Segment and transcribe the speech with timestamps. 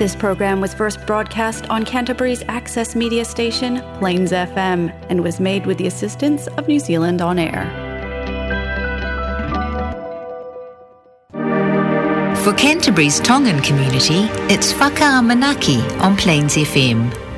[0.00, 5.66] This program was first broadcast on Canterbury's access media station, Plains FM, and was made
[5.66, 7.66] with the assistance of New Zealand On Air.
[12.42, 15.18] For Canterbury's Tongan community, it's Faka
[16.00, 17.29] on Plains FM.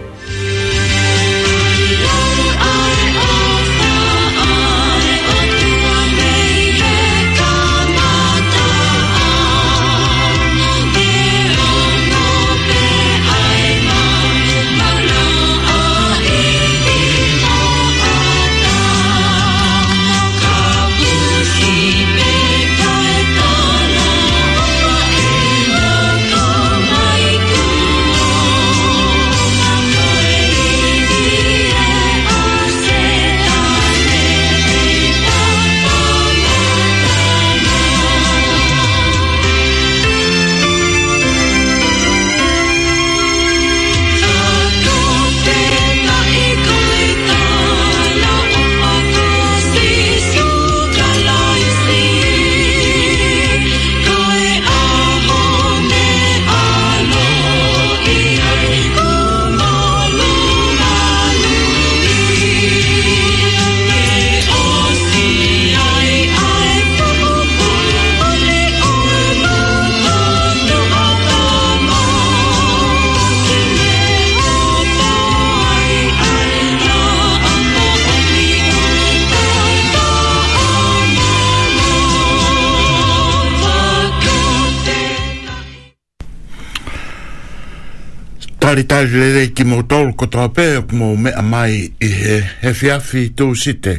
[89.02, 91.06] tāi lere ki mo tōl ko tō pēr mō
[91.42, 93.96] mai e he he fiafi tō site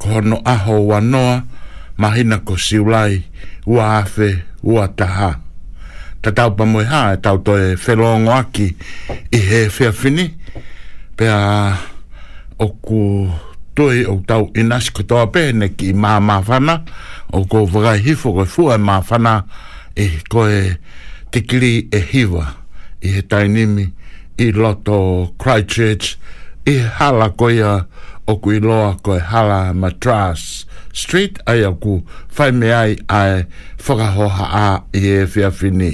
[0.00, 1.36] ko hono aho wa noa
[2.02, 3.20] mahina ko siulai
[3.70, 4.32] ua afe
[4.66, 5.30] ua taha
[6.22, 7.74] ta tau pa mui hā e tau tō e
[8.34, 8.66] aki
[9.30, 9.92] e he pe
[11.16, 11.76] pēr
[12.58, 13.30] o ku
[13.76, 16.80] tui o tau inasi ko tō pēr ne ki mā mā whana
[17.30, 19.44] o ko vrai hifo ko fua mā whana
[19.94, 20.74] i ko e
[21.30, 22.46] tikiri e hiwa
[23.00, 23.92] i he tainimi
[24.38, 26.16] i loto Christchurch
[26.66, 27.72] i hala koia
[28.26, 30.64] o kui loa koe hala Madras
[31.00, 31.94] Street ai aku
[32.36, 33.42] whai me ai ai
[33.84, 35.92] whakahoha a i e whia whini.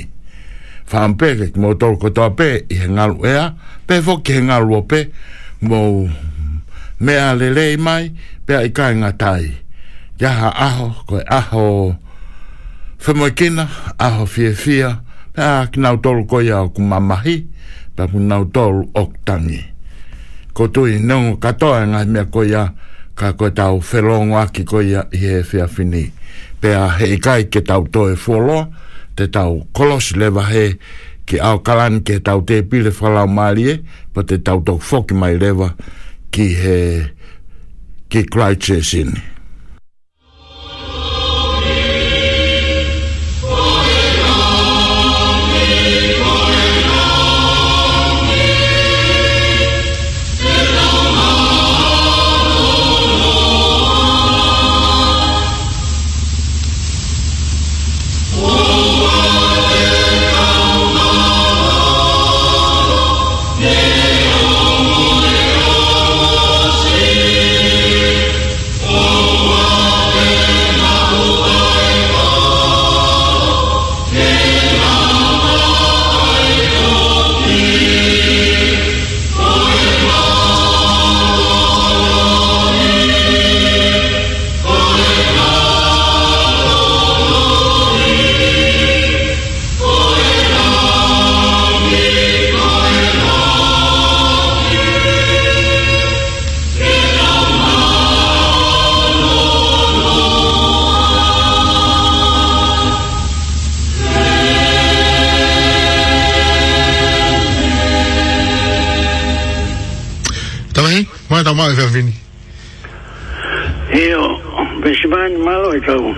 [0.91, 3.45] Whaam pē ke mō tōru kotoa pē i he ngalu ea,
[3.89, 5.01] pē fō ki he ngalu o pē,
[5.69, 5.81] mō
[7.05, 8.13] mea lelei mai,
[8.47, 9.45] pē ai kai tai.
[10.21, 11.65] Iaha aho, koe aho
[13.05, 13.69] whamoikina,
[13.99, 14.91] aho whia whia,
[15.35, 17.37] pē a ki nau tōru koia o kumamahi,
[17.97, 19.61] ta mun nau tol ok tangi
[20.55, 22.75] ko tu i nong katoa nga me ko ya
[23.15, 26.11] ka ko tau felong wa ki ko ya he fe a fini
[26.61, 28.67] pe a he kai ke tau to e folo
[29.17, 30.75] te tau kolos leva he
[31.27, 33.83] ki au kalan ke tau te pile fala malie
[34.13, 35.69] pa te tau tok foki mai leva
[36.35, 36.79] ki he
[38.11, 39.34] ki klaitse sinne.
[111.55, 112.11] Kama Ravini,
[113.93, 114.41] hiyo
[114.85, 116.17] mshimani malo itau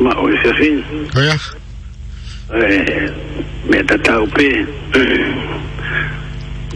[0.00, 0.84] maoisafini
[1.16, 1.38] oya
[2.62, 3.10] eh,
[3.70, 4.66] metatau pe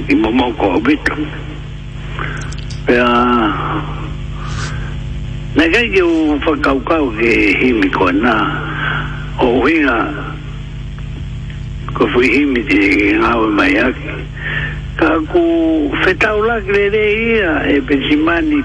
[0.08, 1.12] imomoko vitu
[2.87, 3.14] pea
[5.56, 7.31] nakaike ufakaukau ke
[7.62, 8.35] himi kona
[9.38, 9.99] ouhinga
[11.94, 12.82] kofuihimi te
[13.23, 14.11] ngawe mai ake
[14.96, 15.43] ka ku
[16.06, 17.02] fetau la grede
[17.35, 18.62] ia e pensimani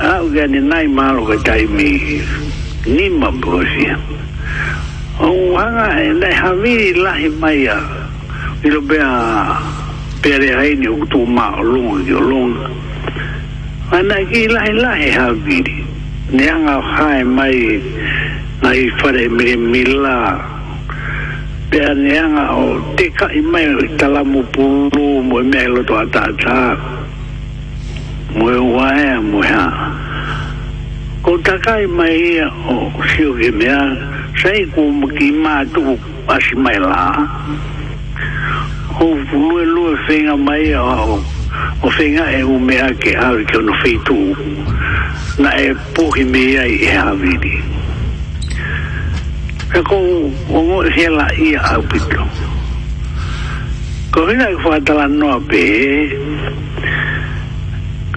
[0.00, 2.20] au gane nai malo ka taimi
[2.88, 4.00] nima posia
[5.20, 7.76] o wanga e nai hamiri lahi mai a
[8.64, 9.08] ilo bea
[10.24, 12.66] pere haini o kutu ma o lunga ki o lunga
[13.92, 15.78] ana ki lahi lahi hamiri
[16.32, 17.58] ne anga hae mai
[18.62, 20.16] nai fare mire mila
[21.74, 25.94] pea neanga o te ka i mai o tala mo pulu mo e mea loto
[25.98, 26.58] a
[28.36, 29.66] mo e wae mo e ha
[31.24, 33.80] ko taka i mai ia o sio ke mea
[34.40, 35.82] sai ku mo ki ma tu
[36.34, 37.06] asi mai la
[38.96, 40.92] ho vulu e lu mai o
[41.82, 44.20] o fenga e u mea ke hawe ke ono feitu
[45.42, 47.83] na e pohi mea i e hawe ni ha
[49.74, 49.98] e ko
[50.54, 52.22] o o se la i a pito
[54.14, 55.64] ko ina ko ata la no a pe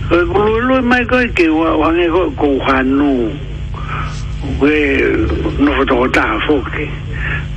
[0.05, 3.33] ko lu lu mai ko ke wa wa ne ko ko hanu
[4.61, 5.01] we
[5.57, 6.85] no foto ta fo ke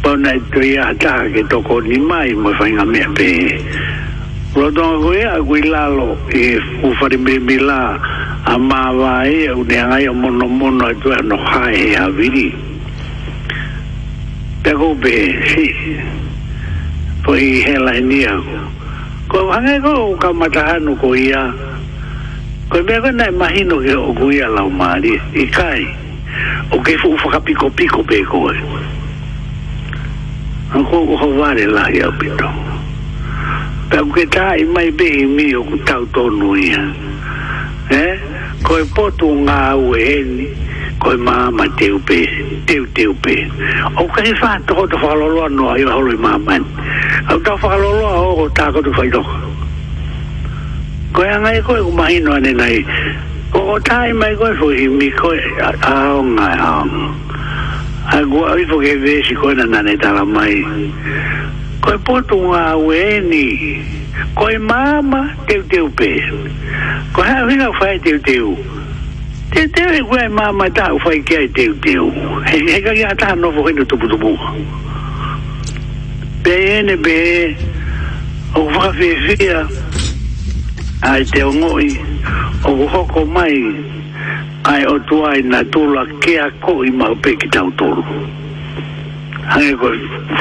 [0.01, 3.29] pa na tria ta ke to ko ni mai mo fa nga e me pe
[4.57, 8.01] ko do ko ya ku la lo e u fa ri me la
[8.49, 11.69] a ma va e u ne ai mo no mo no ai tu no ha
[11.69, 12.70] e a viri
[14.65, 15.11] te go be
[15.49, 15.67] si
[17.25, 18.61] po i hela ni a go
[19.31, 21.49] ko hanga go ka mata ko ia
[22.69, 25.81] ko me ga na imagino ke o go ia la mari i kai
[26.73, 28.57] o ke fu fu pico pico be go e
[30.77, 32.49] an ko go la ia pito
[33.89, 36.85] te go ke ta i mai be mi o ku tau tonu ia
[37.89, 38.13] eh
[38.63, 40.53] ko e potu nga u e
[41.01, 41.99] ko e mama te u
[42.71, 43.35] teu teu pe
[43.97, 46.63] o ka fa to to fa lo lo no ai ho lo maman
[47.29, 48.09] o ta fa lo lo
[48.45, 49.23] o ta ko tu fa do
[51.13, 52.77] ko ya ngai ko ku mai no ne nai
[53.51, 55.33] ko ko tai mai ko fu hi mi ko
[55.67, 56.71] a o ngai a
[58.19, 60.55] a go ai fu ke ve si ko na na ne ta la mai
[61.83, 63.03] ko po tu a we
[63.33, 63.47] ni
[64.39, 66.13] ko mama teu teu pe
[67.19, 68.55] ko ha vi na fa teu teu
[69.53, 72.07] te te we we ma ma ta u fai ke te u te u
[72.47, 74.31] he he ka ta no vo hinu tupu tupu
[76.45, 77.19] be ne be
[78.55, 79.67] o va ve via
[81.03, 81.89] ai te o ngoi
[82.65, 83.57] o hoko mai
[84.73, 87.63] ai o tu ai na tu la ke a ko i ma pe ki ta
[87.67, 88.03] u toru
[89.51, 89.89] hange ko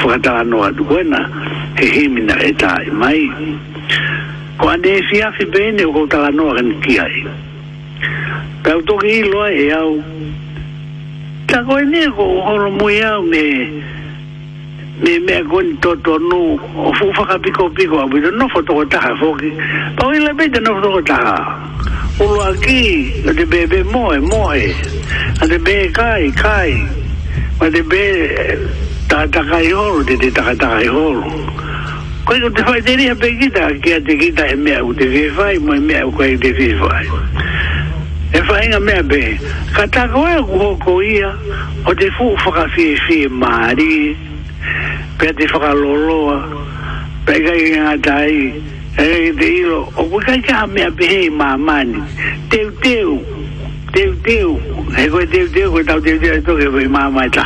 [0.05, 0.69] fa ta no a
[1.81, 3.25] he he mina e ta mai
[4.61, 6.75] ko ane fi a fi be ne o ko ta no a ni
[8.63, 10.03] Tau toki loa e au.
[11.47, 13.71] Tako e ne ko horo mui au me
[14.99, 18.73] me me kon to to no o fu fa piko piko au bito no foto
[18.75, 19.51] ko taha foki.
[19.95, 21.37] Pau ila bete no foto ko taha.
[22.19, 24.59] Ulo aki, te bebe moe moe.
[25.39, 26.73] Te be kai kai.
[27.61, 28.03] Ma te be
[29.07, 31.23] takakai horo, te te takakai horo.
[32.27, 35.07] Koe ko te whai te rea pe kita, kia te kita e mea u te
[35.07, 37.05] whewhai, mo e mea u koe te whewhai.
[38.69, 39.35] inga mea be
[39.73, 41.27] ka takoe a kuhoko ia
[41.87, 44.15] o te fuu whakawhie whie maari
[45.17, 46.37] pia te whakaloloa
[47.25, 48.53] pia kai ngā tai
[48.99, 52.03] e te ilo o kui kai kaha mea be hei mamani
[52.53, 53.17] teu teu
[53.97, 54.53] teu teu
[54.97, 57.45] he koe teu teu koe tau teu teu e toke pui mamai ta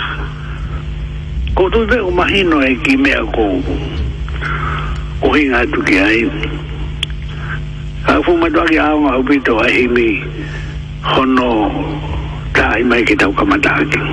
[1.56, 3.64] ko tu te mahino e ki mea kou
[5.24, 6.28] o hinga tuki ai
[8.06, 10.33] ka fuma toki aonga upito a himi ai
[11.04, 11.68] hono
[12.54, 14.04] ta i mai ki tau kamata ki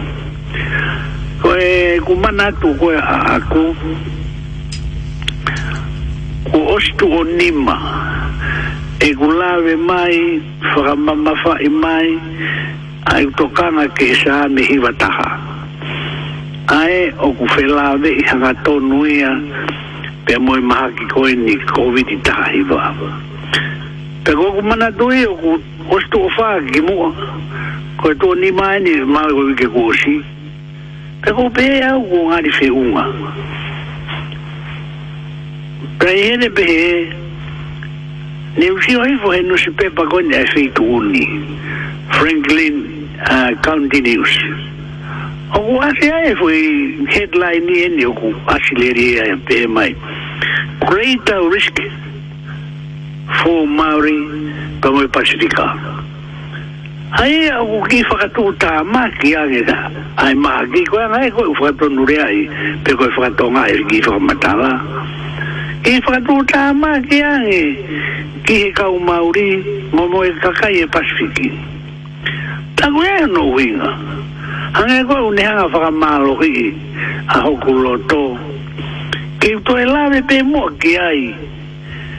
[1.42, 3.62] ko e ku mana tu ko e aku
[6.50, 7.78] ku ostu o nima
[8.98, 10.42] e ku lawe mai
[10.74, 12.08] whakamama wha i mai
[13.12, 15.30] a i tokanga ke sa me hiwa taha
[16.74, 19.30] ae o ku whelawe i hanga tonu ia
[20.26, 22.82] pe moe maha ki koe ni COVID i taha hiwa
[24.20, 25.56] Pe ko ku mana tu i o ku
[25.90, 27.08] o se to'afā ki mua
[28.00, 28.50] koe toni
[28.82, 30.14] ni mawe koe wike kuosi
[31.22, 33.04] pe ko pe au ko ngari fe'uga
[35.98, 37.12] tai hele pehe
[38.58, 41.26] ne usio hifo he nusi pepa koene ae feituuni
[42.12, 44.38] franklin uh, county news
[45.54, 46.60] o ku ase ae foi
[47.10, 49.90] headline ni ene o ku asileri ae pehe mai
[50.86, 51.82] greater risk
[53.42, 55.76] for Maori kamo e pasifika.
[57.12, 59.90] Ai a o ki fakatu ta ma ki ange da.
[60.16, 62.40] Ai ma ki ko ai ko fakatu nure ai
[62.84, 64.72] pe ko fakatu nga e ki fo matala.
[65.84, 67.20] Ki fakatu ta ma ki
[68.46, 71.48] ki ka o mauri mo mo e kakai e pasifiki.
[72.76, 73.90] Ta ko e no winga.
[74.80, 76.72] Ange ko ne hanga faka malo ki
[77.28, 78.38] a hokuloto.
[79.40, 81.22] Ki to e lave pe mo ki ai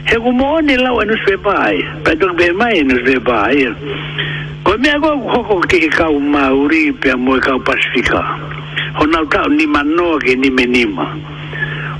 [0.09, 3.57] se gumooni lau anu svepai pe tok be mai anu svepai
[4.63, 8.21] ko me go hoko ki ka mauri pe mo ka pacifica
[9.01, 11.05] ona ta ni manno ke ni menima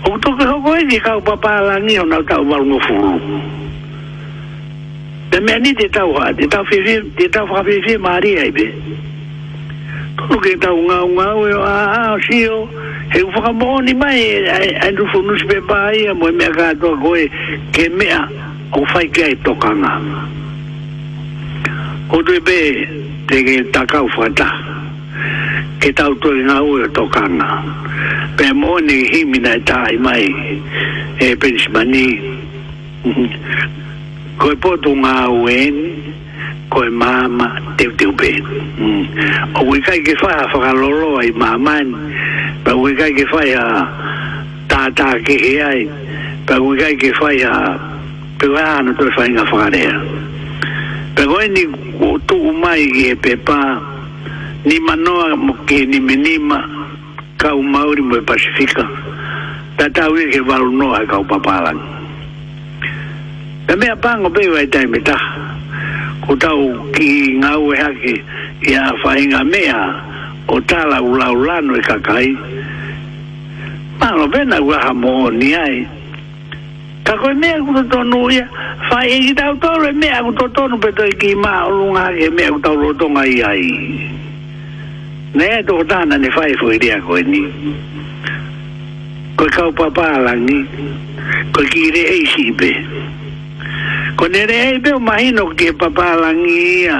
[0.10, 3.20] o to ko hoko e ka papa la ni ona ta wal ngo fulu
[5.32, 7.98] de me ni de ta wa de ta fi fi de ta fa fi fi
[8.02, 8.66] maria ibe
[10.18, 11.78] ko ke ta unga unga o a
[12.18, 12.18] a
[12.54, 16.96] o he u whaka mōni mai e andu whunus pe pāi a mōi mea kātua
[17.02, 17.28] koe
[17.76, 18.20] ke mea
[18.80, 19.94] o whai kia i tokanga
[22.16, 22.60] o tui pē
[23.32, 24.48] te ke takau whata
[25.84, 27.50] ke tau na ngā ue o tokanga
[28.40, 30.24] pē mōni himina e i tāi mai
[31.28, 32.06] e pensimani
[34.42, 35.84] koe pōtu ngā wen,
[36.72, 38.32] koe mama teu teu pē
[39.60, 42.08] o wikai ke whaha whakaloloa i mamani
[42.72, 43.64] pa we kai ke whai a
[44.72, 45.80] tātā ke he ai,
[46.48, 47.56] pa ui kai ke whai a
[48.40, 49.96] pe wai ana tō whai ngā whakarea.
[51.16, 51.64] pe koe ni
[52.32, 53.58] tu mai ki e pe pā,
[54.66, 56.60] ni manoa mo ke ni minima
[57.44, 58.86] ka u Māori mo e Pasifika,
[59.78, 62.88] tātā ui ke walu noa ka u papālangi.
[63.68, 65.18] Pa mea pāngo pe wai tai me ta
[66.26, 66.64] ko tau
[66.96, 67.12] ki
[67.42, 68.16] ngā ue hake
[68.72, 69.78] i a whainga mea
[70.48, 72.32] o tāla ulaulano e kakai,
[74.02, 75.86] mano vena gua ha mo ni ai
[77.06, 78.46] ta ko me gu to no ya
[78.90, 81.54] fa e gi ta to re me gu to to no pe to ki ma
[81.70, 83.64] o lu nga ge me gu ta lo to ai ai
[85.38, 87.44] ne do ta na ni fa e fu dia ko ni
[89.38, 90.58] ko ka pa pa la ni
[91.54, 92.72] ko ki re e si be
[94.18, 96.98] ko ne re e be ma hi no ke pa pa la ni ya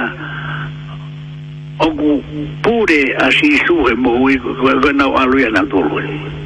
[1.86, 2.22] ogu
[2.62, 6.40] pure asi suhe mo wi ko na alu ya na to lo ni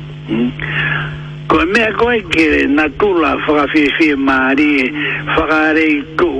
[1.46, 4.86] Ko me a koe kere na tula whaka whiwhia maari e
[5.38, 6.30] whaka arei tō,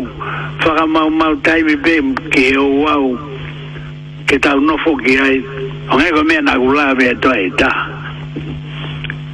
[0.65, 3.07] whaka mau mau taimi bēm ke o wau,
[4.27, 5.39] ke tau nofo ki ai,
[5.91, 7.71] o ngai ko mea na gula vea toa e tā.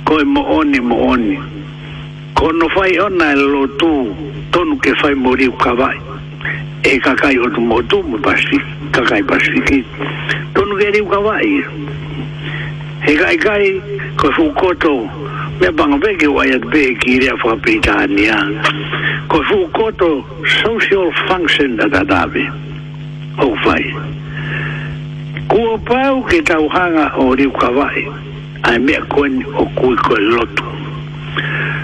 [0.04, 1.36] Ko mo oni mo oni.
[2.36, 3.92] Ko no whai ona e lo tū,
[4.52, 5.96] tonu ke whai mori u kawai.
[6.84, 8.60] E kakai o tu mo tū mu pasi,
[8.92, 9.80] kakai pasi ki.
[10.54, 12.01] Tonu ke ri u kawai.
[13.06, 13.54] e ga ga
[14.16, 14.94] ko fu koto
[15.58, 18.38] me bang bege wayat be kiri a fa Britania
[19.26, 20.22] ko fu koto
[20.62, 22.46] social function da dabe
[23.42, 23.82] oh, o fai
[25.50, 27.98] ko pau ke tau hanga o ri kawai
[28.70, 30.66] ai me kon o kui ko lotu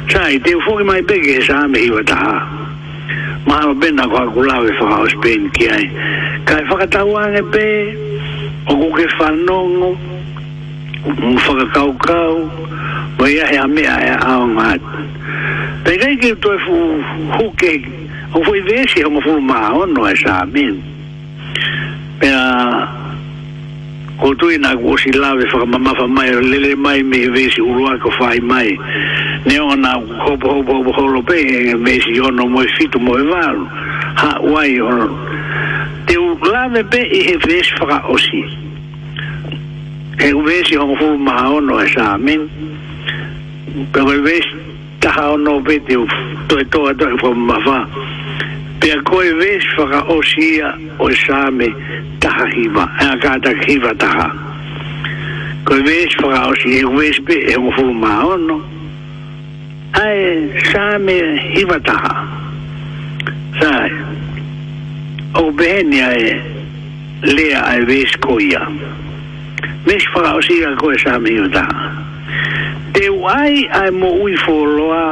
[0.06, 2.36] sai te fu mai bege e sa me i wata ha
[3.42, 5.84] ma no benna ko kula ve fa ospen ki ai
[6.46, 7.66] kai fa ka tau ane pe
[8.70, 10.17] o ku ke fa nongo
[11.04, 12.34] mu faka kau kau
[13.18, 14.80] wai ahe a mea e a o ngat
[15.84, 16.76] tai kai ki toi fu
[17.38, 17.72] huke
[18.34, 20.82] o fu ivesi o mafu ma ono e sa amin
[22.20, 22.88] pera
[24.18, 27.98] o tui na ku osi lawe faka mamafa mai o lele mai me ivesi urua
[28.02, 28.74] ko fai mai
[29.46, 32.98] ne o na ku hopo hopo hopo holo pe e ivesi ono mo e fitu
[32.98, 33.66] mo e valo
[34.22, 35.06] ha wai ono
[36.06, 38.66] te u lawe pe i ivesi faka osi
[40.34, 42.48] uwesiong humao no examen
[43.92, 44.42] pero el vez
[45.00, 45.94] tahao no vete
[46.48, 47.86] toe toa toe formafa
[48.80, 51.68] pe koe vez faka osia o exame
[52.20, 54.28] taha hiva akata hiva taha
[55.64, 58.60] koe vez faka osia e vez pe e un humao no
[60.02, 61.14] ai exame
[61.54, 62.16] hiva taha
[63.62, 63.90] sai
[65.34, 66.42] o bene ai
[67.22, 68.66] lea ai vez koia
[69.86, 71.64] mes fa e o si a koe sa mi ta
[72.96, 75.06] te wai ai mo ui fo loa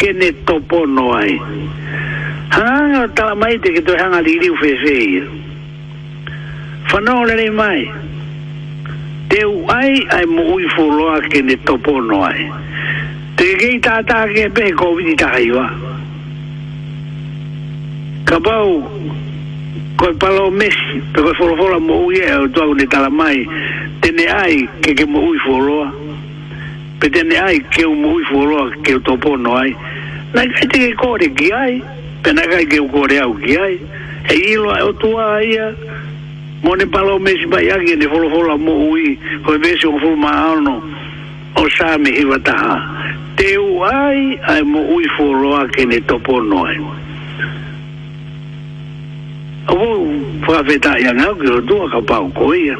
[0.00, 1.36] ke ne topo no ai
[2.56, 4.98] hanga ta mai te ke to hanga li li fe fe
[6.90, 7.82] fa no le mai
[9.28, 12.48] te wai ai mo ui fo loa ke ne topo no ai
[13.36, 15.66] te ke ta ta ke pe ko vi ta ai wa
[18.24, 18.38] ka
[19.96, 23.08] ko pala e, o mesi pe ko folo folo mo uye o to ne tala
[23.08, 23.40] mai
[24.04, 25.88] tene ai ke ke mo uye folo
[27.00, 29.72] pe tene ai ke o mo uye folo ke o topo ai
[30.36, 31.80] na kaiti ke kore ki ai
[32.22, 33.74] pe na kai ke o kore au ki ai
[34.36, 35.68] e ilo ai o tua ai a
[36.62, 39.96] mo ne pala o mesi ba yagi ne folofola folo mo uye ko mesi o
[39.98, 40.76] folo ma ano
[41.56, 42.36] o sami iwa
[43.36, 47.05] te u ai ai mo uye folo ke ne topono ai
[49.66, 50.06] Awo
[50.46, 52.76] fa fe ta ya ngau ki rotu a kapa o koe ya.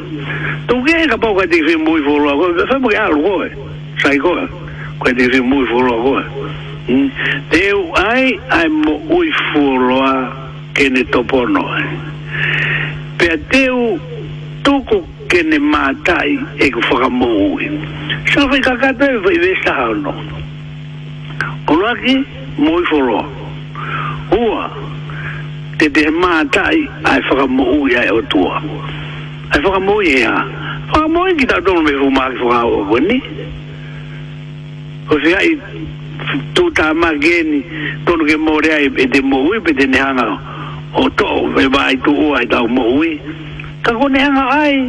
[0.67, 3.03] Tau kia e kapa o kai te fia mui fōrua koe, ka fai mo kia
[3.03, 3.49] alu koe,
[3.99, 4.43] sai koe,
[5.03, 6.23] kai te fia mui fōrua koe.
[6.87, 7.09] Hmm.
[7.51, 10.31] Te u ai, ai mo ui fōrua
[10.79, 11.83] kene topo noe.
[13.19, 13.99] Pea te u
[14.63, 17.67] tuku kene mātai e ku whaka mo ui.
[18.31, 20.15] Sa fai kakata e fai vesta hao no.
[21.67, 22.23] Onaki,
[22.63, 23.25] mui fōrua.
[24.31, 24.71] Ua, ua,
[25.77, 28.57] te te mātai ai whakamohu ia e o tua.
[29.53, 30.35] Ai whakamohu ia e ia.
[30.93, 33.19] Whakamohu ki tau tonu me whumaki whakao o wani.
[35.11, 35.51] O se ai
[36.57, 37.61] tū tā mageni
[38.07, 40.27] tonu ke mōre ai e te mohu i pe te nehanga
[40.97, 43.13] o tō e wai tū ua i e tau mohu i.
[43.85, 44.81] Ka ko nehanga ai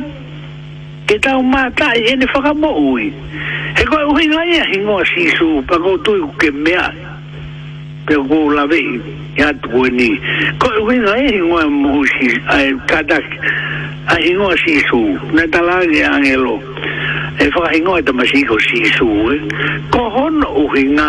[1.09, 3.11] ke tau mātai e ne whakamohu i.
[3.77, 6.89] He koe uhinga ia e hingoa sisu pa kou tui ku ke mea.
[8.09, 8.25] Pe kou lawe i.
[8.25, 10.09] Pe kou lawe i atu ni
[10.59, 13.19] ko we nga e ngo mo si ai kada
[14.11, 16.59] ai ngo si su na tala ge angelo
[17.39, 18.47] e fa ai ngo ta masi eh.
[18.51, 19.07] ko si su
[19.95, 21.07] ko hon u hinga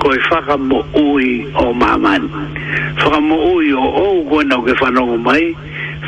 [0.00, 2.28] ko e fa ka mo ui o maman
[3.00, 5.56] fa ka mo ui o o ko na ke fa no mai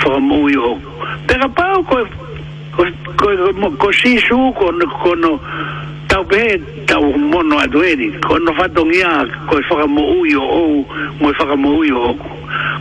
[0.04, 0.76] fa ka mo ui o
[1.26, 2.04] te ka pa ko
[2.76, 2.82] ko
[3.16, 3.26] ko
[3.80, 4.68] ko si su ko
[5.00, 5.40] ko no
[6.12, 6.42] tau pe
[6.86, 10.42] tau mono a dueri ko no fa tong ia ko fa e ka mo uyo
[10.44, 10.62] o
[11.20, 12.12] mo fa e ka mo uyo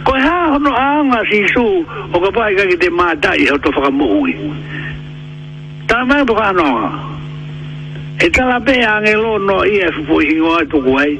[0.04, 1.64] ko e ha no anga si su
[2.12, 4.52] o ka pa ka ki te ma dai o to fa ka mo uyo
[5.88, 6.68] ta ma bu ka no
[8.20, 11.14] e ta la pe ange lo no ia fu fu hingo a tu kuai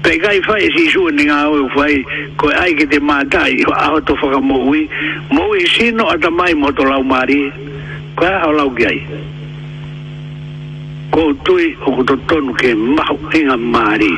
[0.00, 2.00] pe ka i fa si su ni nga o fa i
[2.40, 3.20] ko ai ki te ma
[3.52, 3.60] i
[3.92, 4.88] o to fa ka mo uyo
[5.36, 7.44] mo uyo si no a ta mai mo to la mari
[8.16, 8.88] ko ha o la u ki
[11.16, 14.12] ko tui o ko tonu ke mahu inga maari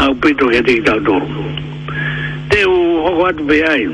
[0.00, 1.42] au pito ke tiki tau tōru
[2.48, 2.72] te u
[3.04, 3.84] hoko atu pe ai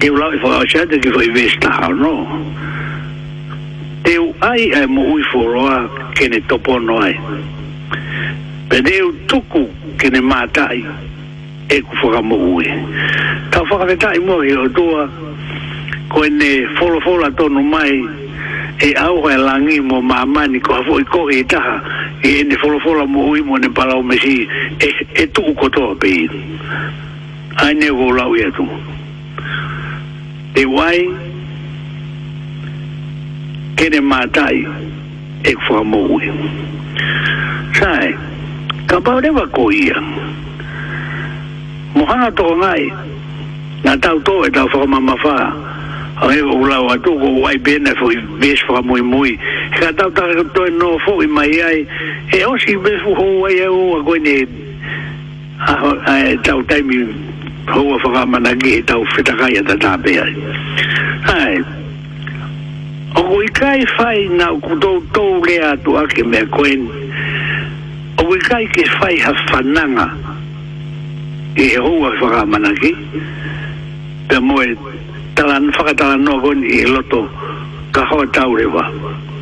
[0.00, 2.14] te u lau i whaau shate ki whai vese ta hao no
[4.08, 5.76] te u ai ai mo ui whoroa
[6.16, 7.12] ke topo no ai
[8.72, 9.68] pe te u tuku
[10.00, 10.80] kene matai
[11.68, 12.64] e ku whaka mo ui
[13.52, 15.04] tau whakawetai mo i o tua
[16.08, 18.21] ko ne wholo wholo tonu mai
[18.84, 21.74] e au hoa langi mo mama ni ko hafo i kohi e taha
[22.26, 24.48] e ene folofola mo ui mo ne palao mesi
[24.86, 26.38] e, e tuku kotoa pe inu
[27.62, 28.66] ai ne go lau ia tu
[30.54, 31.00] te wai
[33.78, 34.58] kene mātai
[35.44, 36.28] e fo mo ui
[37.78, 38.10] sai
[38.90, 39.98] ka paurewa ko ia
[41.94, 42.84] mohana toko ngai
[43.86, 45.70] nga tau to e tau whakamama whaa
[46.28, 49.34] ai o la o atu o ai bene fo i ves fo moi moi
[49.74, 50.26] ka ta ta
[50.70, 51.86] no fo mai ai
[52.30, 54.46] e o si ves fo ho ai o a go ni
[55.66, 55.74] a
[56.06, 57.00] a ta ta mi
[57.66, 60.18] ho fo ga mana ge ta o fita ga ya ta ta ai
[61.26, 61.58] ai
[63.18, 66.86] o go kai fai na ku do to le atu a me koen
[68.22, 70.06] o go i kai ke fai ha fananga
[71.58, 72.94] e ho fo ga mana ge
[74.22, 74.70] Pemoe,
[75.34, 77.26] talan faka talan no gon i loto
[77.92, 78.84] ka ho taure wa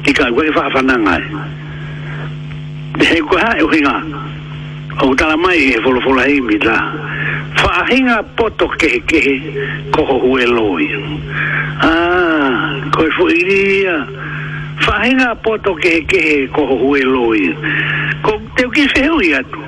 [0.09, 1.17] i ka gwe fa fa nanga
[2.99, 3.97] de he ko ha e hinga
[5.03, 6.77] o tala mai e folo folo hei mi la
[7.61, 9.23] fa hinga poto ke ke
[9.95, 10.87] ko ho hu eloi
[11.83, 13.97] ah ko fu iria
[14.87, 16.25] fa hinga poto ke ke
[16.55, 17.43] ko ho hu eloi
[18.23, 19.63] ko te ki fe hu ia tu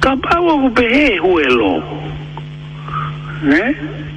[0.00, 1.74] ka pa wo be he hu elo
[3.44, 3.60] ne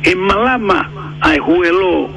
[0.07, 2.09] e malama ai huelo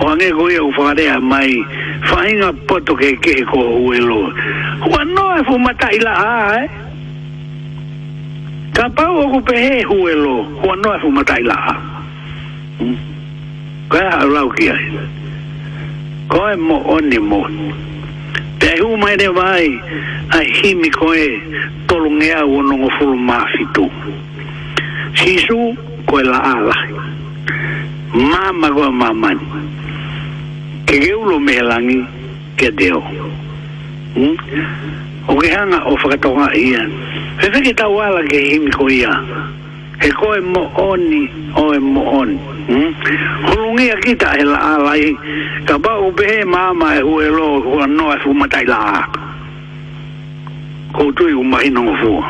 [0.00, 1.64] o ange goia u wharea mai
[2.12, 4.32] whainga poto ke ke ko huelo
[4.80, 6.70] hua noa fu mata ila a e eh?
[8.72, 11.74] ka pau o ku pehe huelo hua noa fu mata ila a
[13.90, 14.84] ka a rau ki ai
[16.28, 16.62] ko e hmm?
[16.66, 17.44] mo oni mo
[18.58, 19.68] te hu mai ne vai
[20.32, 21.40] ai himi ko e
[21.86, 23.90] tolongea o nongo fulu mafitu
[25.14, 25.76] sisu
[26.08, 26.95] ko e la ala
[28.16, 29.44] ma magua mamani
[30.88, 32.00] ke geu lo melangi
[32.56, 33.04] ke deo
[34.16, 34.36] hmm?
[35.28, 36.80] o ke hanga o whakatonga ia
[37.44, 39.12] he whiki tawala ke himi ko ia
[40.00, 41.28] he koe mo oni
[41.60, 42.40] o e mo oni
[42.72, 42.88] hmm?
[43.52, 45.12] hulungia kita he la alai
[45.68, 49.00] ka ba upe he mama e ue lo ua noa e fumatai la a
[50.96, 52.24] koutui umahinongo fua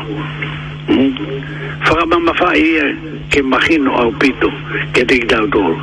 [0.87, 2.95] whakamamawhaia eh,
[3.29, 4.47] ke mahino au pito
[4.95, 5.75] ke te ki tau tōru.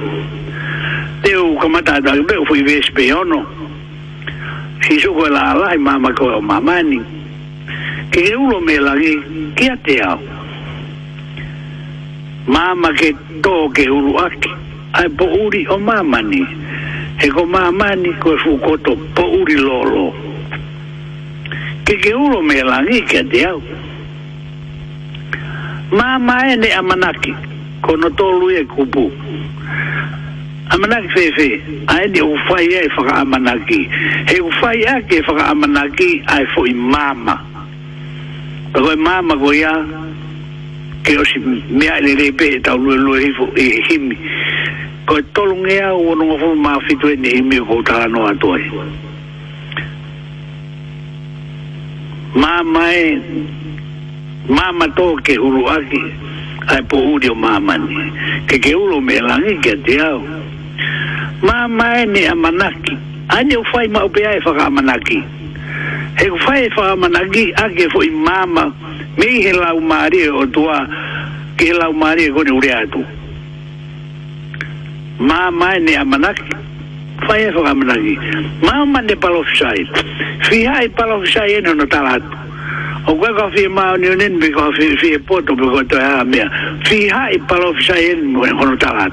[1.23, 3.43] Te u kamatata ke peo fui vespe ono,
[4.87, 7.01] si suko e la alai mama koe o mamani,
[8.11, 9.15] ke ke ulo me lagi
[9.57, 10.19] kia te au.
[12.47, 13.13] Mama ke
[13.45, 14.51] tō ke ulu aki,
[14.95, 16.43] ai po uri o mamani,
[17.21, 20.07] he ko mamani koe fukoto po uri lolo.
[21.85, 23.61] Ke ke ulo me lagi kia te au.
[25.93, 27.35] ma e ne amanaki
[27.83, 29.11] ko no to lue kupu
[30.71, 33.81] amanaki fefe ai ne ufai e fa amanaki
[34.35, 37.37] e u ufai a ke fa amanaki ai foi mama
[38.75, 39.75] e ko mama ko ya
[41.03, 44.17] ke osi me ai le pe ta lue lue fo e himi
[45.07, 48.63] ko e tolungea o no fo ma fitu e ne himi ko ta no atoi
[52.35, 52.91] Mama,
[54.49, 56.03] mama to ke huru aki
[56.69, 58.05] ai po uri o mama ni
[58.49, 60.21] ke ke ulo me langi ke te au
[61.43, 62.97] mama e ni amanaki
[63.31, 65.23] ane ufai ma upea e whaka amanaki
[66.21, 68.67] he ufai e whaka amanaki ake fo i mama
[69.17, 70.79] me i he lau maari e o tua
[71.57, 73.03] ke he lau maari e kone ure atu
[75.19, 76.53] mama e ni amanaki
[77.27, 78.17] whai e whaka amanaki
[78.63, 79.89] mama ne palofisai
[80.49, 82.43] fi hai palofisai ene no talatu
[83.07, 86.41] ogwega fi ma ni nin bi ko fi fi poto bi ko to ha mi
[86.89, 89.07] fi ha er i palo fi sa yen mo ko no tala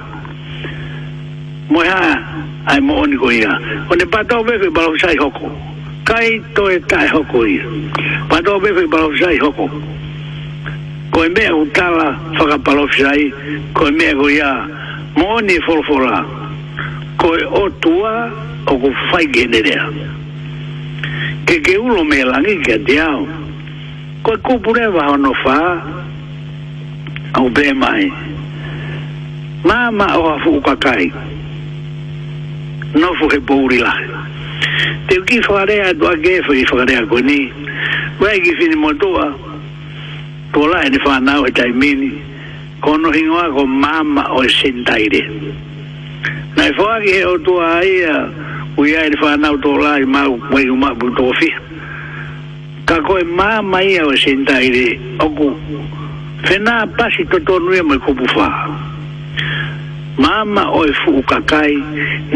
[1.69, 2.15] mo ha
[2.71, 3.51] ai mo oni ko ia
[3.91, 5.51] o ne pato be fi palo fi sa hoko
[6.07, 7.59] kai to e tai hoko i
[8.29, 9.67] pato be fi palo fi sa hoko
[11.11, 13.27] ko e me u tala fa ka palo fi sa i
[13.75, 14.51] ko e me ko ia
[15.19, 16.23] mo oni fo fo la
[17.19, 18.31] ko e o tua
[18.71, 19.75] o ko fai genere
[21.45, 23.27] ke ke ulo me la ni ke diao
[24.23, 25.81] koe kupure wa ono fa
[27.33, 28.11] au be mai
[29.63, 31.11] ma ma o afu ukakai
[32.95, 33.93] nofu he bouri la
[35.07, 37.49] te uki whakarea tu a gefa i whakarea koe ni
[38.19, 39.33] wei ki fini motua
[40.53, 42.11] tu la e ni whanau e tai mini
[42.81, 45.25] kono hingoa ko mama o sentaire
[46.55, 48.29] na i whakarea o tu a ia
[48.77, 51.49] ui a e ni whanau tu la i mau wei umabu tofi
[52.91, 54.87] Kako e māma ia o se ndaire
[55.23, 55.45] oku.
[56.43, 58.47] Whenā pasi to tonu e mai kupu whā.
[60.19, 61.71] Māma o e fuku kakai,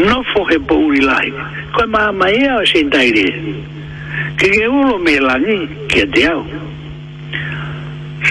[0.07, 1.27] nofo he pouri lai.
[1.75, 3.25] Koe māma ia o se ndaire.
[4.39, 5.59] Ke ke ulo me langi,
[5.91, 6.45] kia te au.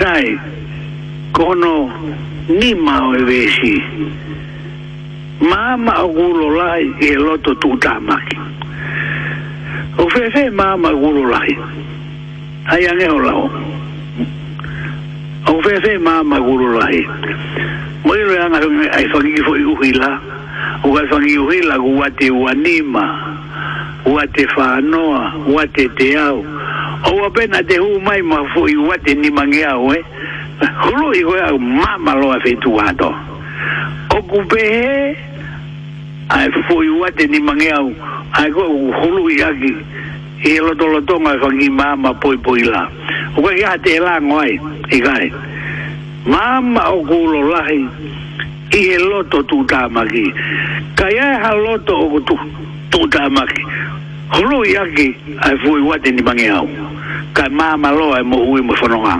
[0.01, 0.33] Sai,
[1.37, 1.75] kono
[2.49, 3.75] ni mao e vesi.
[5.45, 8.41] Māma o gulo lai e loto tūtā maki.
[10.01, 11.53] O whewhe māma gulo lai.
[12.67, 13.43] ai ange o lao
[15.47, 17.05] au fefe ma ma guru lai
[18.05, 18.61] moi i anga
[18.93, 20.13] ai ai fa fo i uhila
[20.85, 23.05] o ga fa ki uhila ku uanima te wanima
[24.09, 26.41] wate fa noa wa te au
[27.13, 30.01] o apena te hu mai ma fo i wa ni mangi au e
[30.81, 33.13] hulu i ho ma ma lo a fetu ato
[34.17, 34.65] o ku pe
[36.29, 37.93] ai fo i wa ni mangi au
[38.33, 39.73] ai ko hulu i aki
[40.43, 42.91] i lo do lo tonga ko ngi mama poi poi la
[43.37, 44.59] o ka ya te la ngoi
[44.91, 45.29] i kai
[46.27, 47.87] mama o ku lo lahi
[48.75, 50.27] i e loto tu ta magi
[50.99, 52.35] ka ya ha loto o tu
[52.91, 53.63] tu ta magi
[54.35, 56.69] holo ya ki ai fu i wa te ni mangi au
[57.33, 59.15] ka mama lo e mo ui mo fononga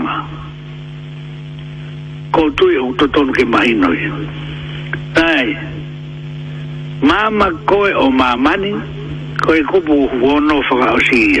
[2.35, 4.01] ko tu e uto tonu ke mahi noi
[5.15, 5.55] ai
[7.01, 8.93] mama koe o mamani ai
[9.43, 11.39] koe kupu wono whaka o si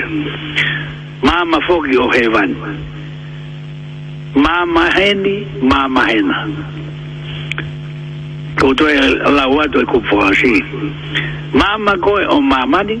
[1.23, 2.83] mama foki o he wanu.
[4.35, 6.49] Māma heni, mama hena.
[8.59, 8.91] Kau toi
[9.31, 10.61] lau atu e kupu o si.
[11.53, 12.97] mama koe o māmani,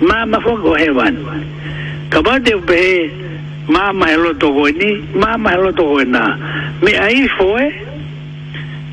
[0.00, 1.22] mama foki o he wanu.
[2.10, 3.12] Ka pate upehe,
[3.68, 6.36] mama he loto koe ni, mama he loto koe na
[6.80, 7.70] Me aifo e,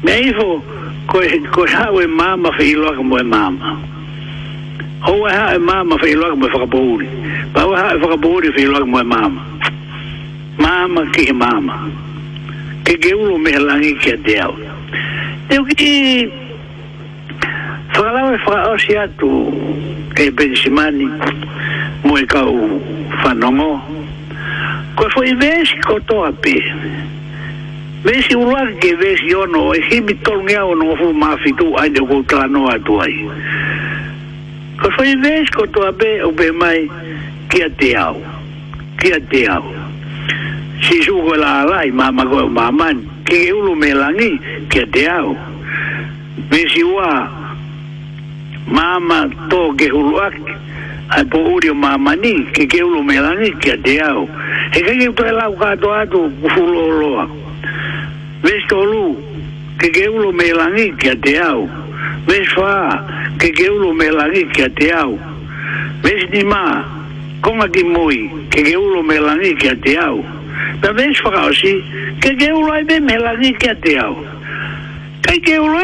[0.03, 0.61] me aifo
[1.07, 3.57] koe, koe hawe māma whiloa ka moe māma.
[3.57, 3.94] Māma.
[5.09, 7.09] هو ها ماما في لوغ مفقبوري
[7.55, 9.31] باو ها فقبوري في لوغ ماما
[10.59, 11.89] ماما كي ماما
[12.85, 14.51] كي جولو مهلاني كي ديو
[15.55, 15.93] eu que
[17.95, 19.33] falava fra osiatu
[20.25, 21.07] e bensimani
[22.07, 22.57] moika o
[23.21, 23.71] fanongo
[24.97, 26.57] ko foi vez ko to ape
[28.05, 32.01] vez o lugar que vez eu não e se me tornou não foi mafitu ainda
[32.09, 33.15] ko tlano atuai
[34.85, 35.49] Pois foi em vez
[35.87, 36.87] a ver o bem mais
[37.49, 38.21] que a é te ao.
[38.99, 39.63] Que a é te ao.
[40.83, 42.93] Se julgo lá lá e mamã com mamã,
[43.25, 45.37] que eu não me langui, que é ah, a te ao.
[46.51, 46.83] Vê se
[48.67, 50.39] Mamã toque o luak,
[51.09, 54.29] a pouri mamã ni, que eu não me langui, que a te ao.
[54.75, 60.13] E que eu estou lá o gato ato, ah, o fulo o o que eu
[60.21, 61.67] não me langui, que a te ao.
[62.27, 62.55] Vê se
[63.37, 64.91] que ke ulo melanique langi ke a te
[66.01, 66.83] como aqui ni mā,
[67.41, 70.21] konga ki mui, ke ke ulo me langi ke a te que
[70.81, 71.71] Pea vesi whakaosi,
[72.21, 74.13] ke ke ulo ai me me langi ke a te au.
[75.23, 75.79] Kei ke ulo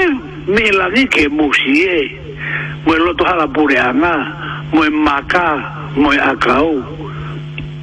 [2.84, 4.36] Moe loto hala pure anga,
[4.74, 6.82] moe maka, moe akau.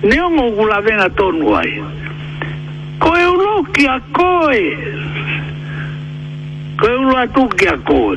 [0.02, 1.78] Neo ngō gula venga tonu ai.
[2.98, 4.76] Koe ulo ki a koe.
[6.82, 8.16] Koe ulo atu a koe.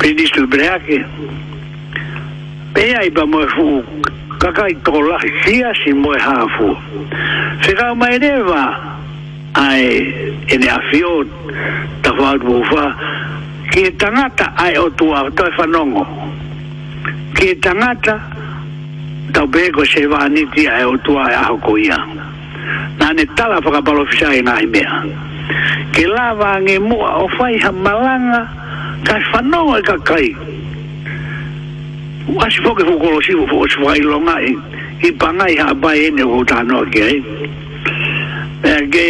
[0.00, 1.04] ministro Breaque,
[2.74, 3.84] pe ai ba mo fu
[4.38, 6.74] kaka i to la sia si mo ha fu
[7.60, 8.96] se ga mai neva
[9.52, 11.26] ai ene afio
[12.00, 12.96] ta va do va
[13.70, 16.06] ki e tanata ai o tua to fa e nongo
[17.34, 18.16] ki e tanata
[19.32, 21.96] ta be go se va ni ti ai o tua ai ho ko ia
[22.96, 25.04] na ne tala fa ka palo fisa ai mai mea
[25.92, 28.61] ke lava ngemua o fai ha malanga
[29.04, 30.28] kai whanau ai ka kai.
[32.38, 34.52] Asi poke fukolo si wu fukos wailonga i,
[35.06, 37.18] i pangai ha bai ene wu tano ke ai.
[38.62, 39.06] E ke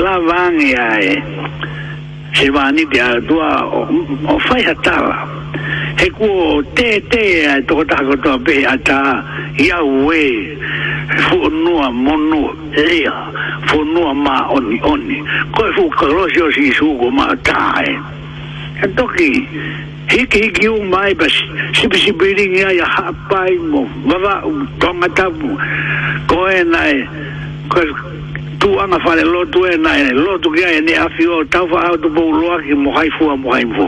[0.00, 1.16] la vangi ai,
[2.36, 5.24] se vani te atua o fai hatala.
[5.98, 9.00] He kuo te te ai toko tako toa pe ata
[9.58, 10.52] ia ue,
[11.28, 12.44] fukonua monu
[12.76, 13.14] lea,
[13.72, 15.18] fukonua ma oni oni.
[15.56, 18.19] Koe fukolo si o si suko maa taa ai.
[18.88, 19.48] toki
[20.10, 21.32] hiki hiki o mai bas
[21.80, 24.34] sibi sibi ringa ya hapai mo baba
[24.80, 25.50] tonga tabu
[26.28, 26.98] ko enai
[27.68, 27.80] ko
[28.60, 32.08] tu anga fale lo tu enai lo tu ga ene afio tau fa au tu
[32.08, 32.32] bo
[32.66, 33.84] ki mo hai fu mo hai fu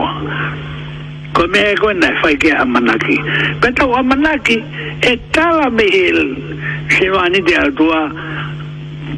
[1.33, 3.17] ko me ko na fai ke amanaki
[3.61, 4.61] pento amanaki
[5.01, 6.23] e tala mehil
[6.89, 8.09] se wani de altua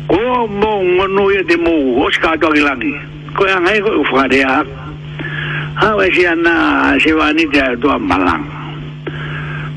[0.07, 2.95] ko mo ngono ye de mo oska to ilangi
[3.35, 4.39] ko anga ko fare
[5.75, 8.47] Awe si ana si wani dia tua malang.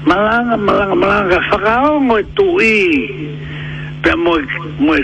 [0.06, 2.86] Malanga, malanga, malanga, ka fakau e tui.
[4.00, 4.38] Pe mo
[4.78, 4.94] mo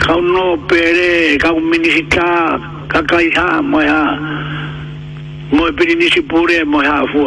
[0.00, 2.56] kau no pere kau minisita
[2.88, 4.16] kakai ha mo ya.
[5.52, 7.20] Mo pere ni pure mo ha fu.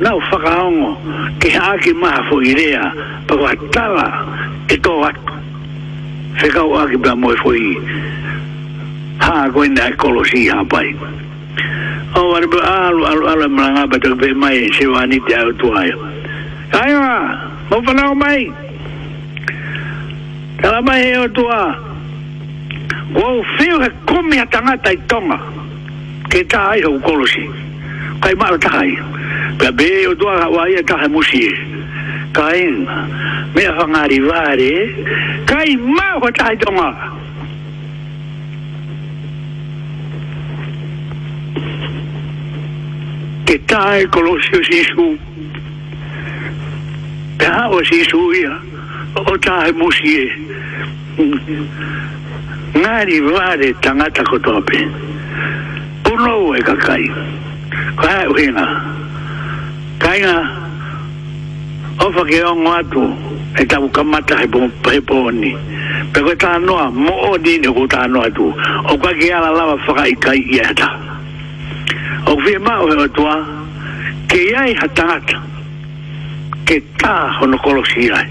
[0.00, 0.96] Na fakau mo
[1.38, 2.94] ke ha ki ma fu idea
[3.28, 3.36] pa
[3.76, 4.08] tala
[4.72, 5.16] e to wat.
[6.40, 7.76] Fekau aki ba mo fu i.
[9.20, 10.96] haako ina kolosi hapai.
[12.14, 15.96] O oh, warbe alu alu alu mlanga batok be mai se wani te au tuayo.
[16.80, 17.10] Aiwa,
[17.70, 18.50] mo fanao mai.
[20.62, 21.78] Kala mai heo tua.
[23.12, 25.38] Kwa ufeo he kumi atanga taitonga.
[26.30, 27.44] Ke taai hau kolosi.
[28.22, 28.98] Kai maa taai.
[29.58, 31.52] Kwa be heo tua hawa ia e taai musi e.
[32.32, 32.86] Kain,
[33.54, 34.72] mea whangari vare.
[35.46, 36.88] Kai maa hua taitonga.
[36.92, 37.20] Kwa
[43.50, 45.04] ke tae kolosi o sisu
[47.38, 48.52] pe hao o sisu ia
[49.18, 50.26] o tae musi e
[52.78, 54.78] ngari vare tangata kotope
[56.06, 57.08] puno o e kakai
[57.98, 58.66] ko hae o hinga
[60.04, 60.38] kainga
[62.06, 63.02] o fake o ngatu
[63.58, 64.38] e tabu kamata
[64.92, 65.52] he poni
[66.14, 68.46] pe ko tanoa mo o dine ko tanoa tu
[68.92, 71.18] o kwa ke ala lava faka kai iata
[72.26, 73.36] o vi ma o atua
[74.28, 75.40] ke ai hatata
[76.66, 78.22] ke ta hono kolosira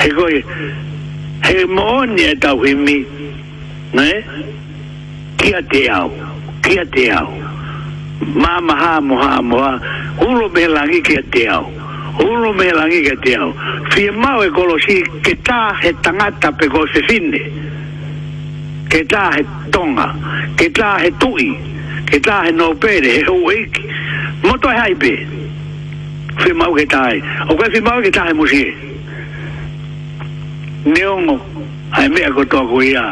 [0.00, 0.42] he goi
[1.44, 2.96] he moni e tau himi
[3.92, 4.10] ne
[5.36, 6.10] kia te au
[6.62, 7.28] kia te au
[8.40, 9.74] ma ma ha mo ha mo ha
[10.24, 11.66] ulo me langi kia te au
[12.26, 13.52] ulo me langi kia te au
[13.90, 17.42] fie mau e kolosi ke ta he tangata pe go se finne
[18.88, 20.08] ke ta he tonga
[20.56, 21.71] ke ta he tui ke ta he tonga
[22.10, 23.78] ke ta he no pe de ho week
[24.42, 25.12] mo to e hai pe
[26.38, 28.64] fi mau ke ta ai o ke fi mau ke ta he mo she
[30.84, 31.36] ne o mo
[32.00, 33.04] ai me ko to ko ia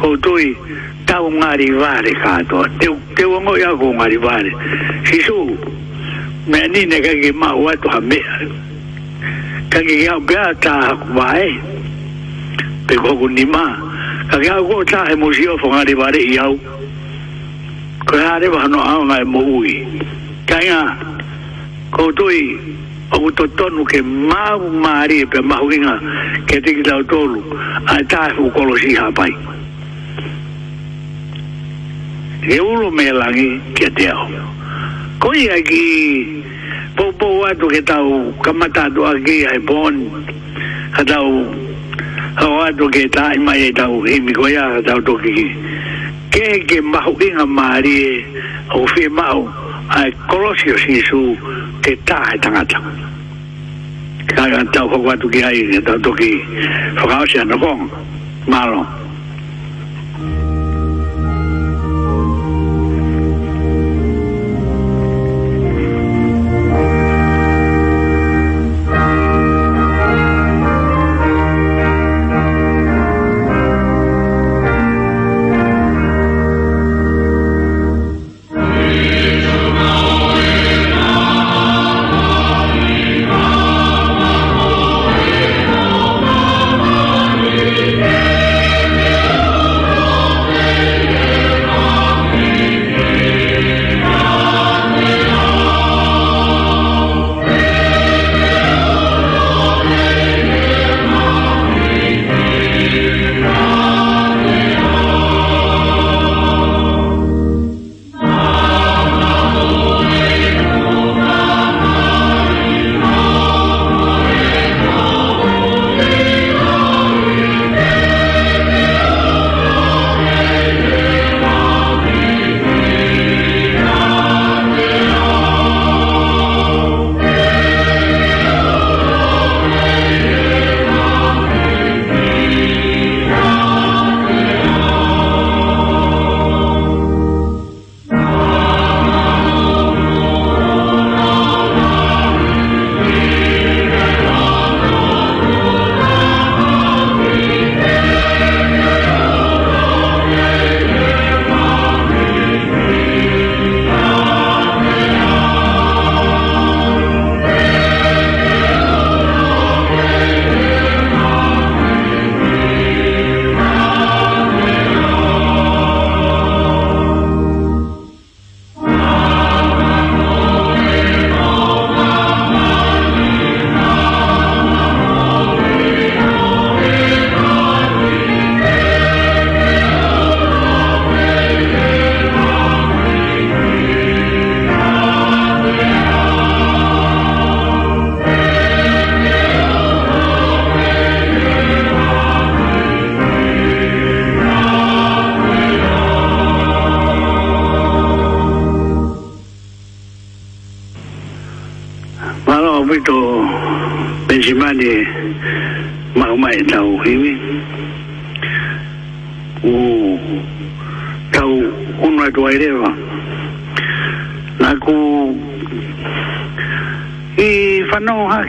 [0.00, 0.46] ho toi
[1.10, 4.36] ta o ngari va re ka to te te o mo ia ko ngari va
[4.48, 4.54] re
[5.10, 5.36] si su
[6.52, 8.20] me ni ne ha ke ke mau wa to ha me
[9.72, 10.80] ka ke ia be ta
[11.20, 11.52] va e
[12.88, 13.66] pe ko ni ma
[14.30, 16.54] ka ke ia ko ta he mo she o fo ngari va re iau
[18.10, 19.86] ko ha re wa no a ma mo ui
[20.46, 20.96] ka nga
[21.94, 22.42] ko toi
[23.14, 25.94] o to tonu ke ma u ma ri e pe ma u nga
[26.46, 27.38] ke ti ki tau tolu
[27.86, 29.30] a ta u ko lo si ha pai
[32.50, 34.26] e u lo me la ki ke te au
[35.22, 35.84] ko i a ki
[36.98, 39.94] po po wa to ke tau kamata do a ki ai bon
[40.98, 41.30] ka tau
[42.42, 45.14] ha wa to ke ta i ma e tau i mi ko ya tau to
[45.22, 45.46] ki ki
[46.30, 48.22] ke ke mahu inga maari
[48.70, 49.42] o whi mau
[49.90, 51.34] ai korosio sisu
[51.82, 52.78] te tahe tangata
[54.30, 56.32] kai an tau koko atu ki ai tau toki
[56.96, 57.82] whakaose anakong
[58.54, 58.86] malong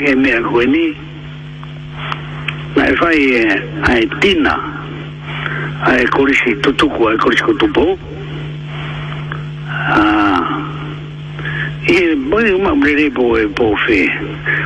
[0.06, 0.88] cái mẹ của ni
[2.76, 3.16] lại phải
[3.50, 3.56] ờ,
[3.88, 4.58] ai tin à
[5.86, 7.98] ai có đi sĩ tu tu của ai có đi sĩ tu bố
[9.90, 10.38] à
[11.88, 14.08] ý bởi mà mình đi bộ bộ phê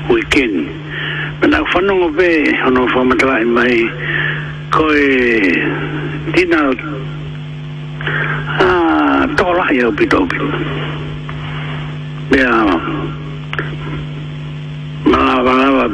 [0.10, 0.54] weekend
[1.42, 3.84] mình đã phân nông về nó phân mặt lại mày
[4.72, 4.96] coi
[6.34, 6.74] tin nào
[8.60, 8.70] à
[9.38, 10.28] to lại ở bị đâu
[12.30, 12.75] bây giờ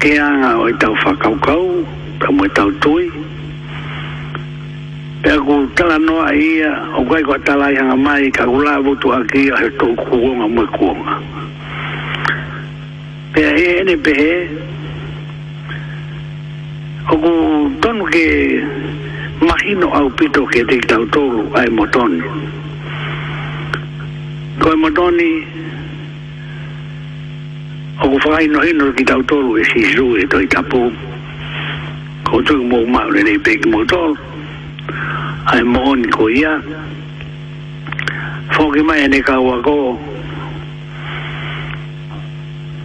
[0.00, 1.86] ke anga o i tau whakaukau,
[2.20, 3.08] ka mui tau tui.
[5.26, 9.12] E aku tala noa ia, o kai kua tala i hanga mai, ka ula vutu
[9.16, 11.14] a kia he tō kuonga mui kuonga.
[13.32, 14.34] Pe a e ene pe he,
[17.12, 17.32] o ku
[17.80, 18.26] tonu ke
[19.48, 22.20] mahino au pito ke te tau tōru ai motoni.
[24.60, 25.30] Koe motoni, motoni,
[28.02, 30.92] o ko whakai no hino ki tau toru e si zu e toi tapu
[32.28, 34.12] ko tuk mo mao re nei peki mo tol
[35.52, 36.52] ai mo honi ko ia
[38.52, 39.76] whoki mai ane ka ua ko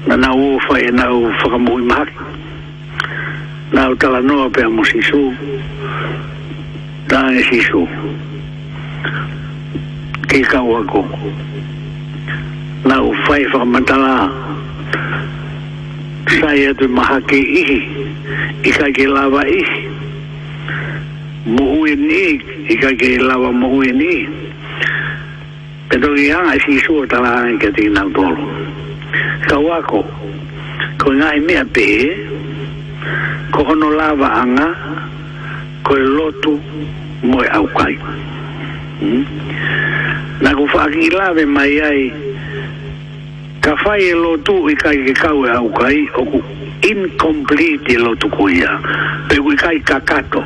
[0.08, 2.18] na na uo whai e na u whakamu i mahaki
[3.76, 5.24] na u tala noa pe amo si su
[7.12, 7.82] ta e si su
[10.32, 11.04] ke ka ua ko
[12.88, 14.16] na u whai whakamantala na u whai whakamantala
[16.30, 17.78] sai atu maha ke ihi
[18.66, 19.82] i ka ke lawa ihi
[21.58, 22.38] muhue ni
[22.70, 24.30] i ka ke lawa muhue ni
[25.90, 28.38] peto ki anga si su o tala anga ke tiki nang tolu
[29.50, 30.02] ka wako
[31.02, 31.88] ko ngai mea pe
[33.52, 34.70] ko hono lawa anga
[35.84, 36.54] ko e lotu
[37.26, 37.98] moe au kai
[39.02, 39.26] mm?
[40.46, 42.02] na ku whaaki lawe mai ai
[43.62, 46.42] ka fai e lotu i kai ke kau e au kai o ku
[46.90, 48.72] incomplete e lotu kuia
[49.30, 50.42] pe ku i kai kakato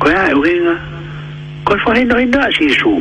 [0.00, 0.76] ko ea e uhinga
[1.68, 2.94] ko e fai no inda si su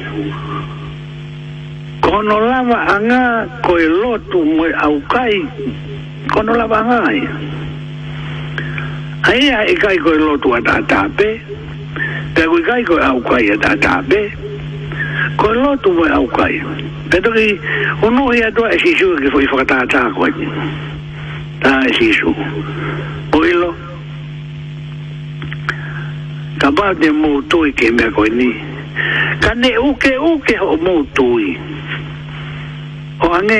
[2.28, 3.22] no lava anga
[3.64, 5.36] ko e lotu mo au kai
[6.36, 7.02] ko no lava anga
[9.32, 11.30] ia aia e kai ko e lotu a tatape
[12.36, 14.22] pe ku i kai ko e au kai a tatape
[15.39, 16.60] ko e lotu mo au kai
[17.12, 17.59] Pedri,
[17.99, 20.26] o no ia e do e sisu que foi fogata ta ko.
[21.59, 22.32] Ta e sisu.
[23.36, 23.76] Oilo.
[26.59, 28.55] Ta ba de mo toi ke me ko ni.
[29.43, 31.47] Kane uke uke ho mo toi.
[33.28, 33.59] O ane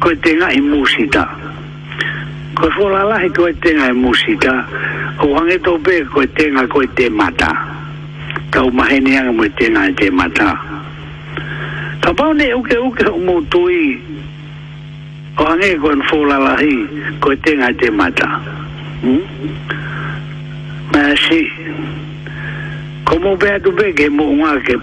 [0.00, 1.24] ko te nga i e musita.
[2.54, 4.52] Ko fo la la ko te nga i e musita.
[5.24, 7.48] O ane to be ko te nga ko te mata.
[8.52, 10.04] Ka u mahenia mo te nga te mata.
[10.04, 10.50] Ka u mahenia mo te nga te mata.
[12.00, 13.98] Tapa ou ne, ouke ouke ou moutou i.
[15.40, 16.70] Ou ane kon fola la hi,
[17.22, 18.28] kwen te nga te mata.
[19.04, 19.16] Mè
[20.98, 21.08] hmm?
[21.26, 21.42] si.
[23.10, 24.78] Komo pe atu pe, ke mou anke,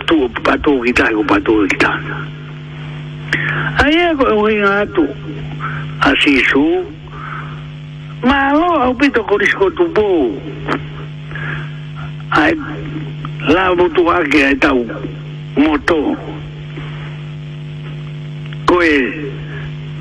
[0.45, 1.93] patou ki ta, patou ki ta.
[3.81, 5.07] A ye kon ou hi an atu.
[6.11, 6.83] Asi sou.
[8.27, 10.77] Mè alo, a ou pito koris koutou pou.
[12.37, 12.49] A
[13.49, 16.13] la moutou ake, a ita moutou.
[18.67, 18.91] koe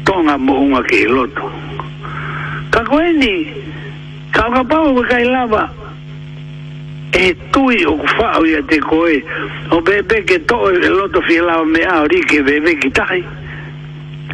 [0.05, 1.51] tonga mohunga ki loto.
[2.71, 3.35] Ka koe ni,
[4.35, 5.69] ka oka pao kai lava,
[7.13, 9.23] e tui o kufao ia te koe,
[9.71, 13.23] o bebe ke toe e loto fi lava me a ke bebe ki tahi.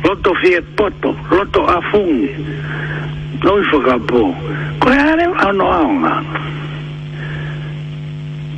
[0.02, 2.32] Loto fi e poto, loto a fungi.
[3.44, 4.34] No i po,
[4.78, 6.16] Koe are ano aonga.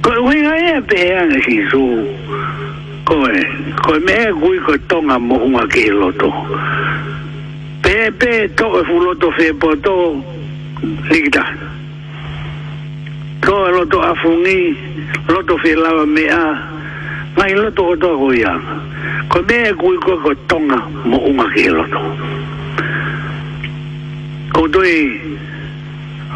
[0.02, 2.06] Koe uinga e pe e ki zuu
[3.04, 3.32] koe,
[3.84, 6.30] koe mea e gui koe tonga mohunga ke loto.
[7.82, 10.22] Pe, pe, to e fu loto fe po to,
[11.10, 11.44] nikita.
[13.44, 14.76] To e loto afungi,
[15.28, 16.62] loto fe lawa mea,
[17.36, 18.54] mai loto o to koe ya.
[19.28, 22.00] Koe mea e gui koe koe tonga mohunga ke loto.
[24.52, 25.20] Koe tui,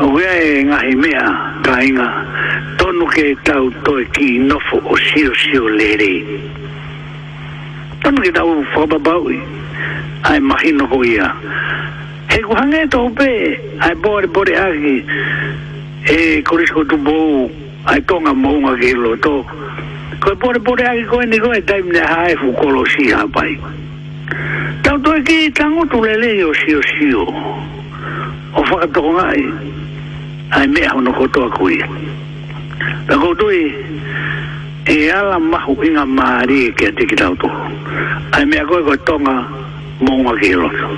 [0.01, 2.07] Oia e ngahi mea, ka inga,
[2.79, 6.39] tonu ke tau toi ki nofo o sio sio lere
[8.09, 9.39] tanu ki tau whakababau i
[10.31, 11.29] ai mahi no ko ia
[12.33, 13.27] he kuhange to upe
[13.85, 14.95] ai bore bore aki
[16.15, 17.51] e korisko tu bou
[17.93, 19.35] ai tonga mounga ki ilo to
[20.25, 23.53] koe bore bore aki koe ni koe taim ne hae fu kolo si hapai
[24.89, 29.45] tau toi ki tango tu lele yo si o si o o whakatoko ngai
[30.57, 31.77] ai mea hono kotoa kui
[33.07, 33.65] tako tui
[34.89, 37.49] e ala mahu inga maari e ke te ki tau tō.
[38.33, 39.35] Ai mea koe koe tonga
[40.01, 40.89] mōngwa ki roto.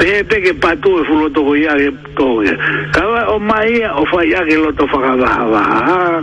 [0.00, 2.54] Pehe peke patu e fuloto ko iake tōge.
[2.96, 6.22] Kawa o mai o fai iake loto whakavaha waha.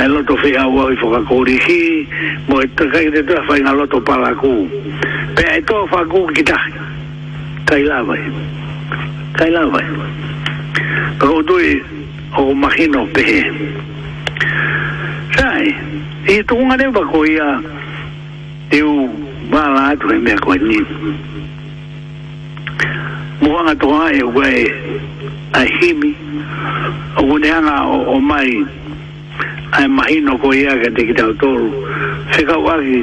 [0.00, 2.08] Ai loto fi awa i whakakorihi.
[2.48, 4.54] Mo e takai te tua fai loto palaku.
[5.36, 6.72] Pea e tō whakakū ki tahi.
[7.68, 8.22] Kai lawai.
[9.36, 9.84] Kai lawai.
[11.20, 11.76] Kau tui
[12.32, 13.12] o mahino pehe.
[13.12, 13.96] Kau tui o mahino pehe
[15.58, 15.74] ai
[16.30, 17.48] e to nga ne ba ko ia
[18.70, 18.92] teu
[19.50, 20.78] ba la tu e me ko ni
[23.42, 24.48] mo nga to ai e we
[25.56, 26.10] a himi
[27.16, 28.50] o ne nga o mai
[29.74, 31.70] a mai no ko ia ke te kitau tolu
[32.32, 33.00] se ka wa ki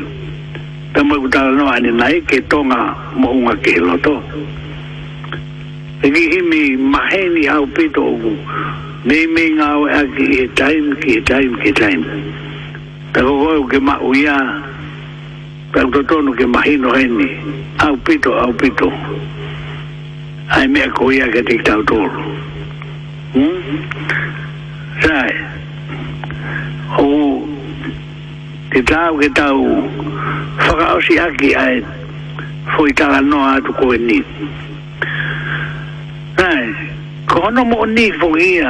[0.94, 2.80] te mo ku tala no ani nai ke tonga
[3.20, 3.74] mo unga ke
[4.06, 4.16] to
[6.06, 6.62] e ki himi
[6.94, 8.36] maheni au pito u
[9.06, 12.08] me me nga o e a ki e time ki e time ki e time
[13.14, 14.36] ta ko ko ke ma u ya
[15.74, 16.90] ta to no ke ma hi no
[17.86, 18.90] au pito au pito
[20.50, 22.00] ai me ko ya ke tik ta u to
[23.38, 23.62] hm
[25.06, 25.34] sai
[26.98, 27.10] o
[28.74, 29.62] te tau ke tau
[30.66, 31.78] whakaosi aki ai
[32.74, 34.20] foi tala noa atu koe ni.
[36.36, 36.85] Nai,
[37.26, 38.70] ko no mo ni fo ia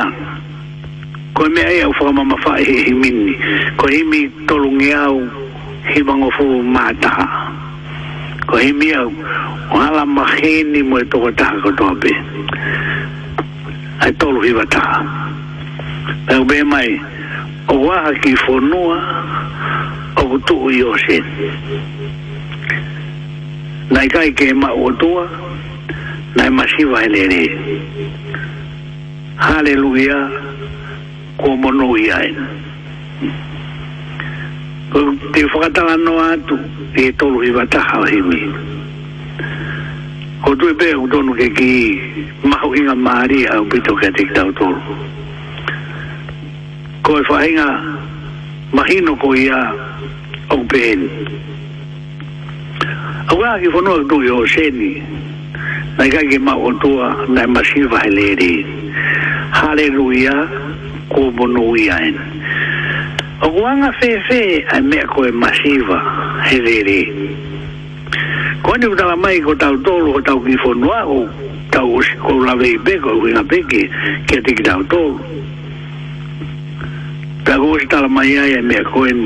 [1.36, 3.36] ko me ai au fo mama fa he mini
[3.78, 5.18] ko he mi tolungi au
[5.92, 7.12] he mango fo mata
[8.48, 9.12] ko he mi au
[9.76, 12.12] wala maheni mo to ko ta ko to be
[14.02, 14.84] ai tolu hi wata
[16.36, 16.90] au be mai
[17.68, 18.98] o wa ki fo noa
[20.16, 21.20] o tu yo se
[23.92, 25.28] nai kai ke ma o tua
[26.38, 27.44] nai masiva ele
[29.36, 30.32] Haleluya
[31.36, 32.38] ko mono ia en.
[35.36, 36.56] Te fokata la no atu
[36.96, 38.40] e tolu i vata hao he mi.
[40.48, 41.72] O tu e pe o tonu ke ki
[42.48, 44.80] mahu inga maari a upito ke te kitao tolu.
[47.04, 47.68] Ko e fahinga
[48.72, 49.60] mahino ko ia
[50.50, 51.04] au peen.
[53.28, 55.04] Au kaa ki fonua tu i o seni.
[56.00, 58.54] Nai kai ke mahu tua nai masiva he leeri.
[58.64, 59.05] Nai
[59.68, 60.36] haleluia
[61.10, 62.16] ko monu ia en
[63.42, 64.42] o wanga fefe
[64.74, 65.98] ai me ko e masiva
[66.48, 67.00] he rere
[68.66, 71.20] ko ni uta mai ko tau tolu ko tau ki fonua o
[71.76, 71.98] tau
[72.28, 73.82] ko la vei be ko winga peke
[74.30, 75.18] ke te ki tau tolu
[77.46, 79.24] ta ko sta mai ai me ko en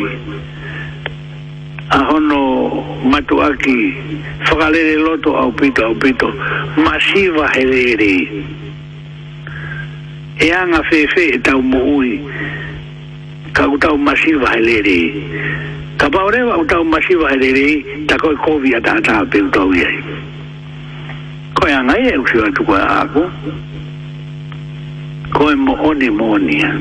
[2.00, 2.40] ahono
[3.12, 3.80] matuaki
[4.48, 6.32] whakalere loto au pito au pito
[6.88, 8.14] masiva he rere
[10.42, 12.24] e anga fefe e tau moui
[13.52, 15.00] ka utau masiva he lere
[16.00, 17.66] ka paurewa utau masiva he lere
[18.08, 19.98] ta koe kovi a tātā pe utau iai
[21.60, 23.24] koe anga e usio atu koe ako
[25.36, 26.72] koe mo oni mo onia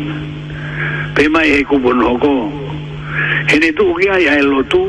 [1.16, 2.36] pe mai e kubun hoko
[3.50, 4.86] hene tu ki ai ai lotu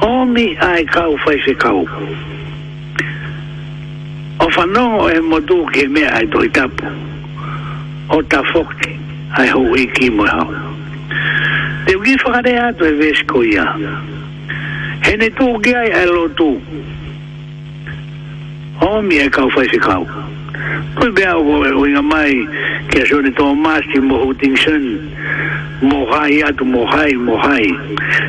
[0.00, 1.84] omi ai kau fai se kau
[4.40, 6.88] o whanongo e motu ke mea ai toitapu
[8.08, 8.96] Otafokti,
[9.36, 10.46] ai ho wiki mo hau.
[11.86, 13.64] Te ugi whakare atu e vesko ia.
[15.02, 16.60] tū kia i alo tū.
[18.80, 20.04] Homi e kau whaise kau.
[20.96, 22.32] Koe bea o koe uinga mai
[22.90, 25.10] kia sore tō māsti mo Huttingson.
[25.82, 27.66] Mohai mohai, mohai.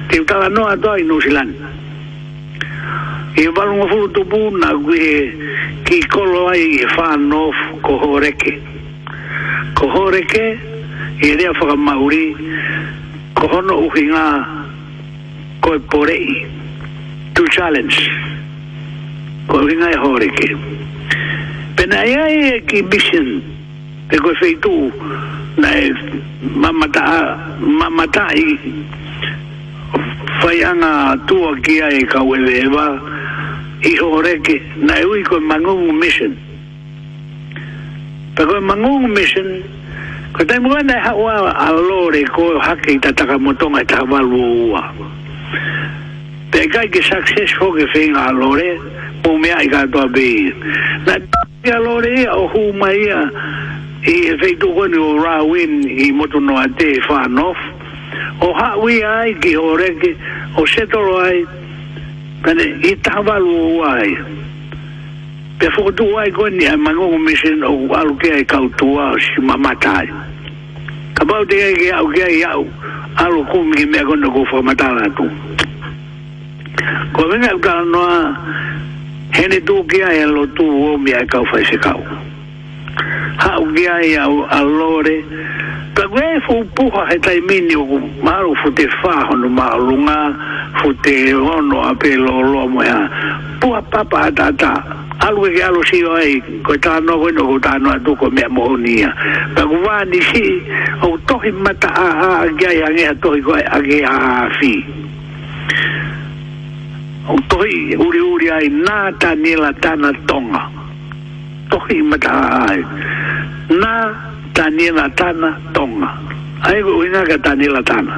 [0.09, 1.53] Te utala no toa i New Zealand.
[3.37, 7.83] E valunga furu tupu na koe ki kolo ai i whanof kohoreke.
[7.85, 8.76] Kohoreke.
[9.75, 10.45] ko horeke
[11.21, 12.25] e rea whaka mauri
[13.37, 14.25] ko hono uhi ngā
[15.65, 16.27] ko e porei
[17.37, 17.97] to challenge
[19.49, 20.49] ko uhi ngā e horeke
[21.77, 24.73] pena ia e exhibition e, e ko feitu
[25.61, 25.85] na e
[26.65, 27.05] mamata
[27.79, 28.47] mamata i
[30.41, 30.93] whai anga
[31.29, 32.87] tua kia e ka ueweewa
[33.91, 36.35] i horeke na e ui ko mangungu mission
[38.37, 39.65] pa e ko mangong mission
[40.37, 44.93] ko tay mo na ha wa alore ko hakay tataka motonga ta walua
[46.53, 48.77] te kai ke success ho ke fin alore
[49.25, 50.53] mo me ai ga to be
[51.09, 51.17] na
[51.81, 53.21] alore o hu mai a
[54.05, 57.57] i e fei tuko ni o Rawin i motu noa te e whanof
[58.45, 60.13] o hawi ai ki o reke
[60.55, 61.41] o setoro ai
[62.45, 64.09] pene i tawalu ai
[65.59, 68.57] pe fo do ai go ni ma go mo mesen o alu ke ai ka
[68.77, 69.97] to a si ma mata
[71.15, 72.61] ka ba de ai ke au ke ai au
[73.23, 75.25] alu ko mi me go no go fo mata la tu
[77.15, 78.19] ko ben ai ka no a
[79.33, 82.05] he tu ke ai lo tu o mi ai ka fa se ka u
[83.41, 85.17] ha u ke ai au alore
[85.97, 88.85] ka go e fo pu ha he tai mi ni o ma ru fo te
[89.01, 90.19] fa ho no ma lu nga
[90.83, 92.99] fo te ho no a pe lo lo mo ya
[93.59, 94.73] pu a papa ta ta
[95.19, 98.45] alue ke alo si oi ko ta no ko no ta no atu ko me
[98.51, 99.09] monia
[99.55, 100.61] pa ko va ni si
[101.01, 102.29] o tohi mata a a
[102.61, 104.73] ya ya nge tohi ko a ge a fi
[107.27, 110.69] o tohi uri uri ai na ta ni la ta na tonga
[111.73, 112.31] tohi mata
[112.69, 112.79] ai
[113.73, 113.91] na
[114.53, 116.09] ta ni la ta na tonga
[116.61, 118.13] ai ko ina ka ta ni la ta na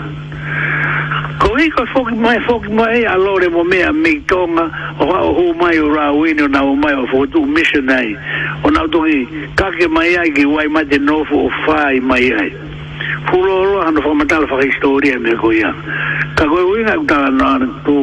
[1.39, 4.65] ko iko foki mai foki mai a lore mo me a me tonga
[4.99, 8.15] o ha o mai o ra o na o mai o fo tu mission ai
[8.63, 9.19] o na to ki
[9.55, 11.49] ka ke mai ai ki wai mai te no fo o
[12.03, 12.51] mai ai
[13.31, 15.71] fu lo lo han fo mata la fa historia me ko ia
[16.35, 17.49] ka ko wi na ta na
[17.87, 17.97] tu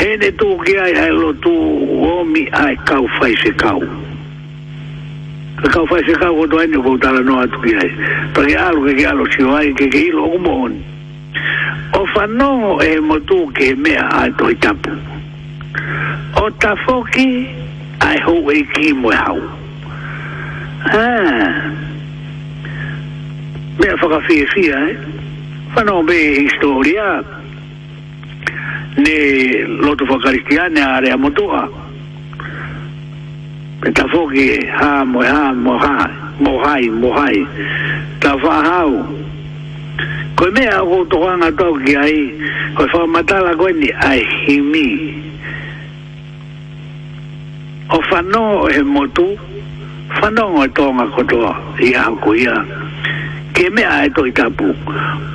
[0.00, 1.54] he ne tu ki ai ai lo tu
[2.02, 3.86] o mi ai ka o fa se ka o
[5.62, 7.62] ka ka o fa se ka o do ai no ko ta la no atu
[7.62, 7.90] ki ai
[8.34, 10.58] pa ke alu ke ke alu si ai ke ke i lo o mo
[11.98, 14.92] O fano e motu ke mea a toi tapu.
[16.38, 17.48] O ta foki
[18.02, 19.38] ai ho e ki moe hau.
[20.84, 21.08] Ha.
[23.78, 24.96] Mea whaka fie fia, eh?
[25.74, 27.22] Whanau be historia,
[28.96, 29.18] ne
[29.86, 31.66] lotu whakaritiane a rea motua.
[33.82, 35.98] Me ta foki, ha, moe ha, moe ha,
[36.40, 37.38] moe hai, moe hai.
[38.20, 38.36] Ta
[40.36, 42.18] Ko me a ko to nga to ki ai.
[42.76, 44.88] Ko fa mata la ko ni ai himi.
[47.94, 49.26] O fa no e motu.
[50.18, 51.38] Fa no nga to nga ko to
[51.86, 52.04] ia
[52.42, 52.56] ia.
[53.54, 54.68] Ke me a e to i pu.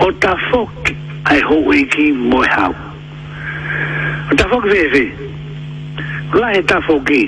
[0.03, 0.91] O ta fok
[1.31, 2.67] ai ho we ki mo ha.
[4.27, 5.05] O ta fok ve ve.
[6.39, 7.23] La e ta fok ki.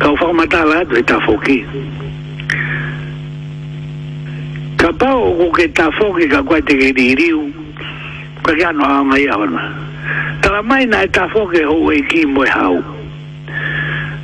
[0.00, 1.58] Ka o mata la to ita fok ki.
[4.84, 7.40] ka pau ko ke ta fo ke ka kwa te ke di riu
[8.44, 9.62] ka ka no ha mai ona
[10.44, 12.82] tala mai na ta fo ke ho e ki mo hau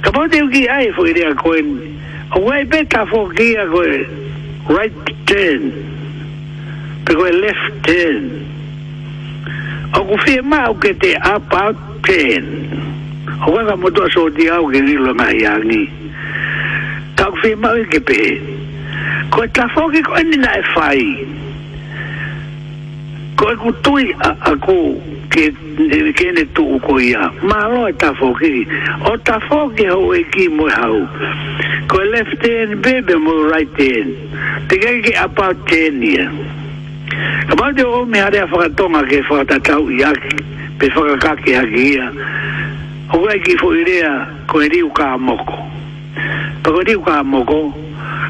[0.04, 1.70] ka pau te ki ai fo ke ko en
[2.36, 3.80] o wai pe ta fo ke ia ko
[4.76, 5.64] right turn
[7.08, 8.28] pe ko left turn
[9.96, 12.52] o ku fie ma o ke te up out turn
[13.48, 15.88] o ka ka mo to so di au ke ni lo mai ani
[17.16, 18.49] ka ku fie ma o ke pe he
[19.30, 21.24] ko ta foki ko ni na fai e
[23.38, 24.76] ko ku tui a, a ku
[25.30, 25.46] ke
[25.78, 28.66] ne ke ne tu ko ia ma lo e ta foki
[29.06, 30.98] o ta foki ho e ki mo hau
[31.88, 36.28] ko left hand bebe mo right hand te ke ke apau tenia
[37.50, 40.36] Kamau te me hare a whakatonga ke whakatatau i aki,
[40.78, 42.06] pe whakakake aki ia.
[43.10, 44.12] Hukai ki fuirea
[44.46, 45.58] ko e riu ka moko.
[46.62, 47.74] Pa ko riu ka moko,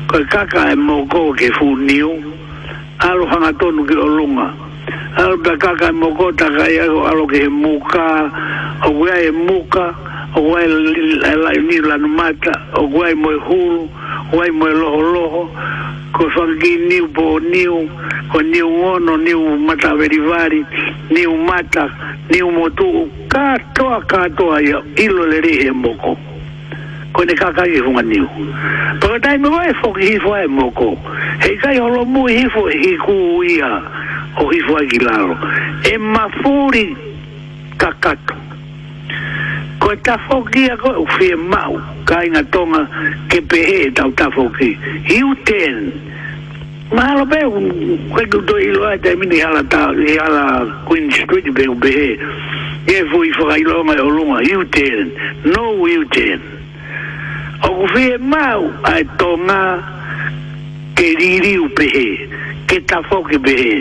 [0.08, 2.10] koe kaka e moko ke funiu
[2.98, 4.50] alo hanga tonu ke olunga
[5.16, 8.26] alo pe kaka e moko takai e alo ke muka
[8.86, 9.94] o wea e muka
[10.36, 13.88] o wea e, e ni lanumata o wea e moe hulu
[14.32, 15.48] o wea e moe loho loho
[16.12, 17.88] ko whangi niu po niu
[18.32, 20.64] ko niu ono niu mata verivari
[21.10, 21.88] niu mata
[22.30, 26.16] niu motu katoa katoa ia ilo le re moko
[27.12, 28.26] kone kakai hunga niu.
[29.00, 30.96] Paka tai me wae foki hifo e moko.
[31.40, 33.70] Hei kai holo mu hifo hi ku ia
[34.36, 35.34] o hifo e kilaro.
[35.92, 36.96] E mafuri
[37.78, 38.34] kakato.
[39.80, 42.86] Koe tafoki a koe ufie mau kai na tonga
[43.28, 44.76] ke pehe e tau tafoki.
[45.04, 45.92] Hiu ten.
[46.94, 47.40] Mahalo pe
[48.12, 52.18] koe kuto ilo ai te mini hala, ta, hala Queen Street pe upehe.
[52.86, 54.40] E fui whakailonga e olunga.
[54.46, 55.10] Hiu ten.
[55.44, 56.40] No hiu ten.
[57.62, 59.60] Hoku whee mau ai tō ngā
[60.98, 62.04] ke ririu pehe,
[62.70, 63.74] ke tafoke pehe.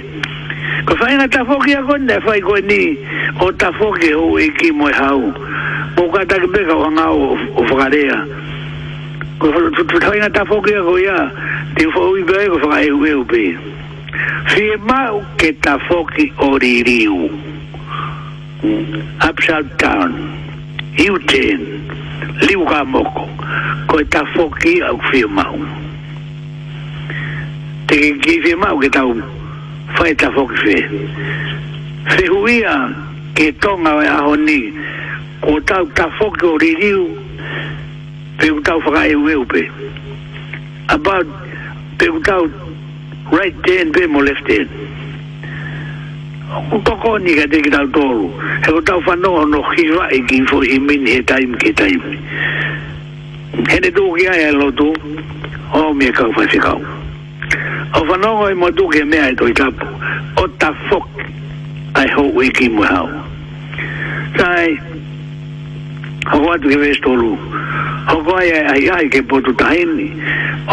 [0.89, 2.79] Ko whae ngā tafoke a konda, whae koe ni
[3.39, 5.21] o tafoke o eki moe hau.
[5.95, 7.29] Ko kata ke peka o ngā o,
[7.61, 8.19] o whakarea.
[9.39, 11.21] Ko whae ngā tafoke a koe ia,
[11.79, 13.45] te whae ui pehe ko whae ue upe.
[14.49, 17.31] Whee mau ke tafoke o ririu.
[18.59, 18.85] Mm.
[19.23, 19.79] Upside down.
[19.79, 20.47] Upside down
[20.99, 21.61] iu tēn,
[22.43, 23.23] liu ka moko,
[23.87, 25.59] ko e tā fōki au whia mau.
[27.89, 29.13] Te ki ki whia mau ke tau
[29.95, 31.01] whai tā fōki whia.
[32.09, 32.75] Whi huia
[33.37, 34.57] ke tonga e aho ni,
[35.45, 37.05] ko tau tā fōki o ririu,
[38.39, 39.63] pe u tau whaka e weu pe.
[40.93, 41.31] About,
[42.01, 42.49] pe u tau
[43.33, 44.88] right hand, pe mo left hand
[46.57, 48.25] o koko ni ka teki tau tōru
[48.65, 52.01] he ko tau whanonga no hiwa e ki fo i mini he taim ke taim
[53.69, 54.89] he ne tōki ai e lotu
[55.81, 56.79] o mi e kau whase kau
[57.95, 59.89] o whanonga i mo tūke mea e toi tapu
[60.43, 61.07] o ta fok
[62.01, 63.05] ai ho e ki mo hau
[64.41, 64.73] tai
[66.33, 67.29] hoko atu ke vese tōru
[68.09, 70.09] hoko ai ai ai ke potu tahini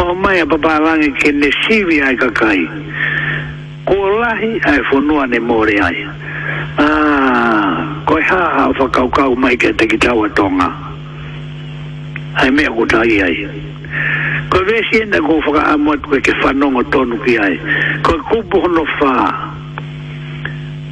[0.02, 2.85] o mai a papa rangi ke ne sivi ai kakai ka
[3.86, 5.98] kolahi ai fonua ne mori ai
[6.78, 10.66] ah ko ha fa kau kau mai ke te ki tau tonga
[12.42, 13.36] ai me ko tai ai
[14.50, 17.54] ko ve si na ko fa amo to ke fa no mo tonu ki ai
[18.02, 19.14] ko ku bu no fa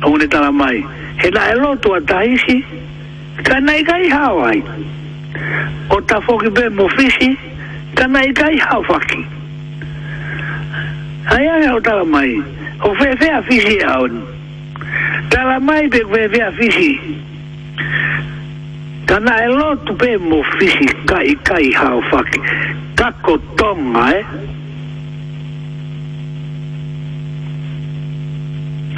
[0.07, 0.79] ona tala mai
[1.19, 2.63] he na elo to tai si
[3.43, 4.59] kana i kai hawai
[5.91, 7.35] o ta foki be mo fisi
[7.99, 9.23] kana i kai hawaki
[11.35, 12.31] ai ai o tala mai
[12.87, 14.13] o veve a fiji aon
[15.31, 16.91] tala mai pe veve a fiji
[19.09, 22.39] tana e lotu pe mo fiji kai kai hao faki
[23.01, 24.25] kako tonga e eh?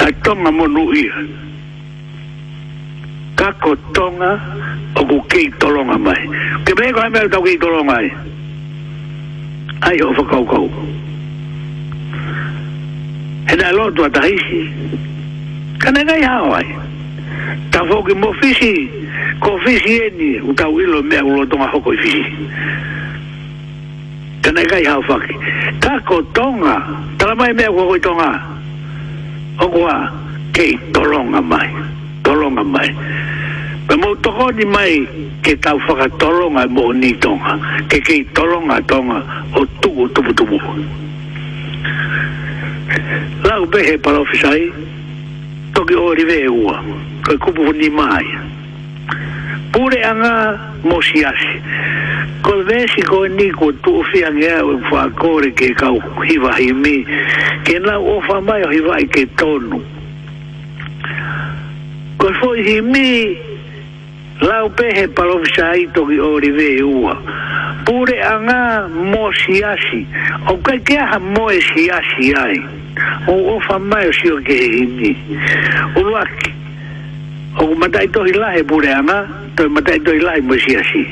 [0.05, 1.17] ai tonga monu ia
[3.39, 4.31] kako tonga
[4.99, 6.21] o ku kei tolonga mai
[6.67, 8.09] ke pego ai mea tau kei tolonga ai
[9.89, 11.06] ai o whakaukau ai
[13.49, 14.61] he na lo tu ata isi
[15.79, 16.65] kana ga ya wai
[17.71, 18.73] ta fo ki mo fisi
[19.39, 22.23] ko fisi eni u ta wilo me u lo tonga hoko fisi
[24.43, 25.35] kana ga ya fa ki
[25.81, 26.75] ta ko tonga
[27.17, 28.29] ta mai me ko tonga
[29.63, 29.95] o kwa
[30.53, 31.69] ke tolonga mai
[32.27, 32.89] tolonga mai
[33.87, 35.07] pe mo toko ni mai
[35.41, 37.53] ke ta fa ka tolonga mo ni tonga
[37.87, 39.23] ke ke tolonga tonga
[39.55, 40.45] o tu tu tu tu
[43.43, 44.71] la u pehe para ofisai
[45.73, 46.83] toki o rive e ua
[47.25, 48.25] koe kupu ni mai
[49.71, 51.55] pure anga mosi asi
[52.41, 57.03] koe vesi koe ni kua tu ufi ange au ufa kore ke kau hiva himi
[57.63, 59.83] ke na ofa mai o hiva i ke tonu
[62.17, 63.56] koe fo himi
[64.41, 67.15] lau pehe palofisa aito ki ori vei ua.
[67.85, 70.05] Pure anga mo siasi,
[70.47, 72.59] o kai kea ha moe siasi ai.
[73.27, 75.15] O ofa mai o sio ke he hini.
[75.95, 76.51] O luaki,
[77.61, 79.21] o matai tohi lahe pure anga,
[79.55, 81.05] toi matai tohi lahe moe siasi.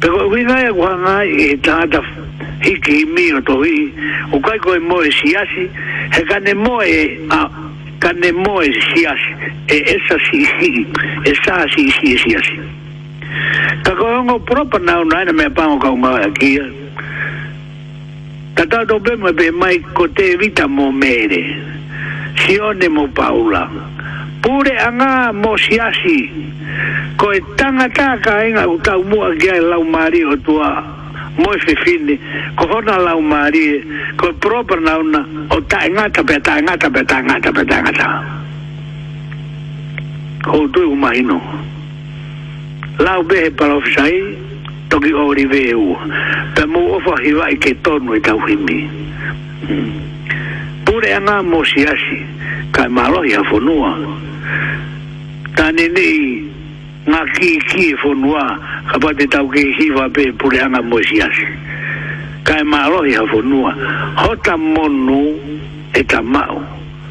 [0.00, 2.02] Pero o vingai a kuhanga ai e tangata
[2.64, 3.92] hiki hini o tohi,
[4.32, 5.68] o kai koe moe siasi,
[6.14, 6.90] he kane moe
[7.30, 7.42] a
[8.04, 9.30] kane moe si asi,
[9.72, 10.70] e esa si si,
[11.24, 12.58] e sa si si e si asi.
[13.84, 16.66] Kako hongo propa nao naina mea pango kau mawa a kia.
[18.54, 21.42] Tata to bema be mai ko te vita mo mere,
[22.44, 23.64] si one mo paula.
[24.42, 26.18] Pure anga mo si asi,
[27.16, 30.70] ko e tangata ka inga utau mua kia e lau mari o tua
[31.36, 32.16] måste finna
[32.56, 33.82] kohona lau mari
[34.16, 35.20] ko proper na una
[35.50, 38.08] o ta ngata pe ta ngata pe ta ngata pe ta ngata
[40.44, 41.38] ko tu umaino
[42.98, 44.20] lau be para ofsai
[44.88, 45.96] toki ori veu
[46.54, 48.88] pe mo ofa hiwa ke tonu e tau himi
[50.84, 52.18] pure anga mo asi
[52.70, 53.90] kai malo ia fonua
[55.56, 56.54] tanenei
[57.08, 58.42] nga ki ki e fonua
[58.88, 61.46] ka pate tau ke ki wa pe pule anga mo si ase
[62.46, 63.70] ka e maaloi ha fonua
[64.20, 65.36] ho ta monu
[65.92, 66.56] e ta mau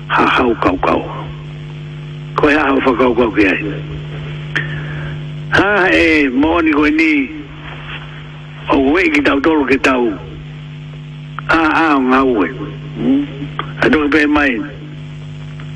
[0.10, 1.02] ha hau kau kau
[2.40, 3.60] ko e hau fa kau kau ki ai
[5.58, 7.30] ha e moani koe ni
[8.74, 10.10] o wei ki tau tolu ke tau
[11.54, 12.50] a a o ngau e
[12.98, 13.26] hmm?
[13.86, 14.73] a doke pe mai ni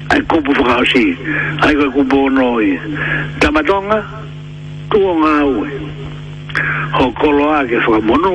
[0.10, 1.18] ai kupu whakaosi,
[1.62, 2.72] ai koe kupu onoi.
[3.39, 3.99] Tamatonga,
[4.91, 5.70] tuo ngā ue.
[6.97, 8.34] Ho kolo ake whakamono.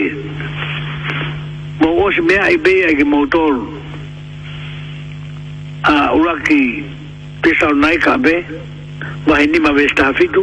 [1.81, 3.63] Mo osi mea i bea ki mautoro.
[5.85, 6.85] A uraki
[7.43, 8.35] pesau nai ka be,
[9.27, 10.43] wahi nima vesta hafitu.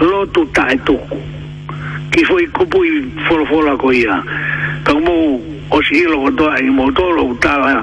[0.00, 1.18] Lotu tae tuku.
[2.12, 4.22] Ki fo i kupu i folofola ko ia.
[4.84, 7.82] Kau mou o si ilo ko toa i motoro u tawa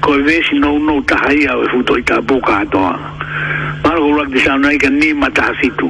[0.00, 2.96] ko i vesi no no taha ia o i e futo i tapu ka toa
[3.84, 5.88] maro ko ulak disa unai ka nima taha situ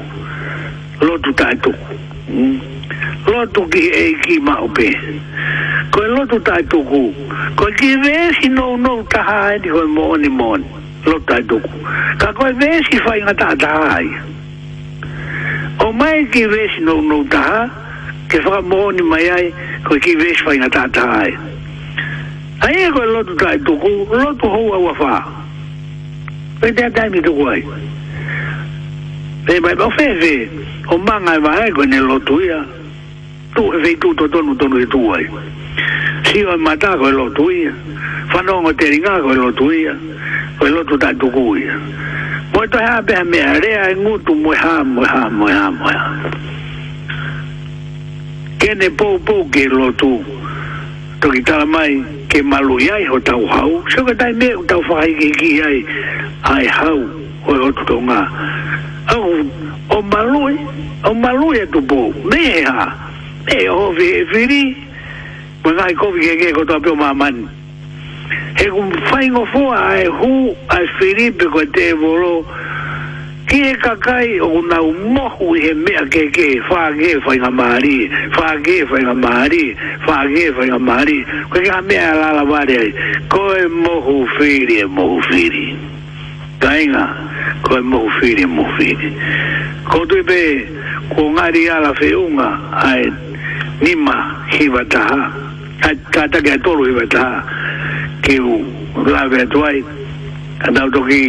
[1.01, 1.95] lotu tae tuku
[2.27, 2.57] mm.
[3.31, 4.89] lotu ki e ki maupe
[5.95, 7.03] ko i lotu tae tuku
[7.55, 10.67] ko i ki vesi no no taha e di ko i moni moni
[11.07, 11.75] lotu tae tuku
[12.19, 14.11] ka ko i vesi fai ngata taha ai
[15.87, 17.87] o mai ki vesi no no taha ai
[18.29, 19.51] כפרמון מיי
[19.85, 21.33] כרכי וישפי נתת הרי.
[22.63, 25.19] היה כל לא תודה את דורו, לא תוהו הוופא.
[26.61, 27.63] וזה עדיין מדורי.
[29.45, 30.45] ובאופן זה,
[30.87, 32.63] אומן המהרי גוני לא תויה,
[33.83, 35.25] ואיתו תודונו תונו את דורי.
[36.29, 37.73] Siwa mata koe lo tuia,
[38.33, 39.95] whanongo te ringa koe lo tuia,
[40.59, 41.75] koe lo tu tatuku ia.
[42.53, 46.05] Moe toi hāpea mea rea e ngutu moe hā, moe hā, moe hā, moe hā.
[48.69, 50.21] kene po po ke lotu
[51.25, 54.61] to ki tala mai ke malu yai ho tau hau so ka tai me o
[54.69, 55.79] tau fai ki ki yai
[56.53, 57.01] ai hau
[57.49, 58.21] o o tuto ngā
[59.17, 59.41] au
[59.89, 60.61] o malui
[61.09, 62.01] o malui e tu po
[62.33, 62.85] me e ha
[63.49, 64.65] me e ho vi e viri
[65.65, 67.49] mo ngai kofi ke ke ko tua pio mamani
[68.61, 70.35] he kum whai ngofua ai hu
[70.77, 72.68] ai viri pe ko te volo e
[73.49, 77.97] tie kakai o na mohu e mea ke ke whāge whai ngā maari
[78.37, 79.63] whāge whai ngā maari
[80.05, 81.17] whāge whai ngā maari
[81.55, 82.91] koe ka mea lala wāre ai
[83.33, 85.65] koe mohu whiri e mohu whiri
[86.61, 87.07] kainga
[87.65, 89.11] koe mohu whiri e mohu whiri
[89.89, 90.41] ko tui pe
[91.15, 92.51] ko ngāri ala whiunga
[92.85, 93.09] ai
[93.81, 94.17] nima
[94.59, 97.43] hiwa taha kata kia toru hiwa taha
[98.29, 98.61] ki u
[99.09, 99.81] lawe atuai
[100.61, 101.25] kata utoki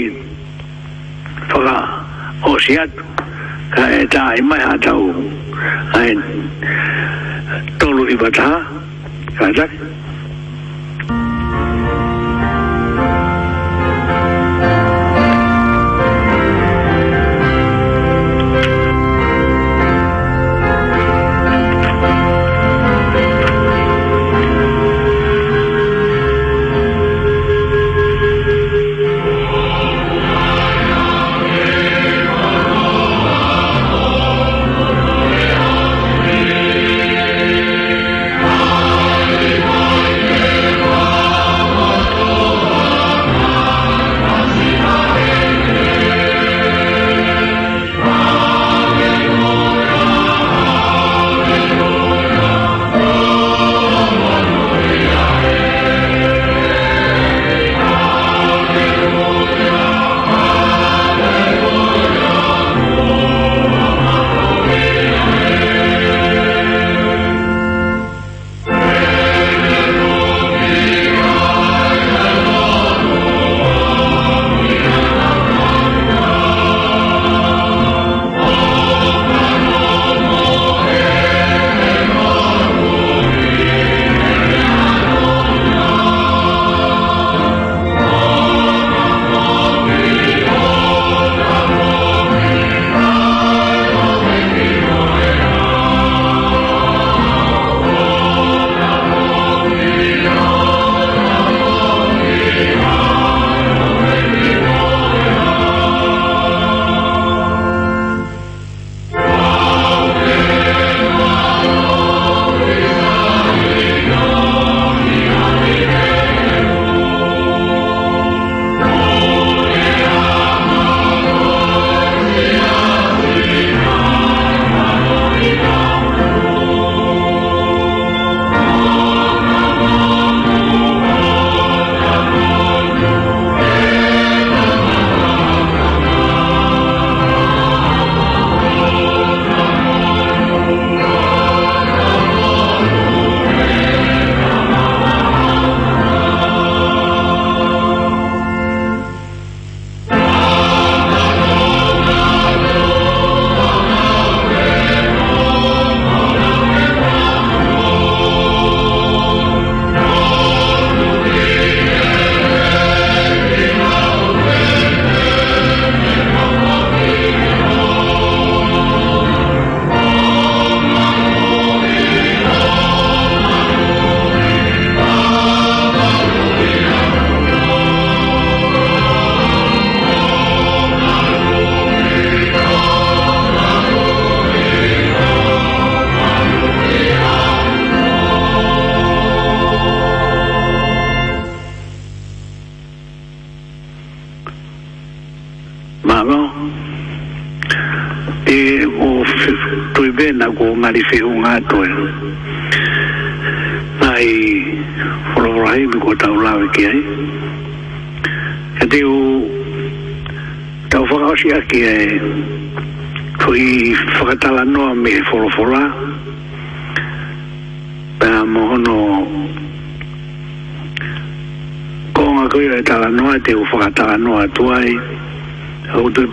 [1.55, 2.07] whaka
[2.43, 3.03] o si atu
[3.75, 5.11] ka e tā e mai hatau
[5.99, 6.15] ai
[7.79, 8.59] tolu i wataha
[9.39, 9.65] ka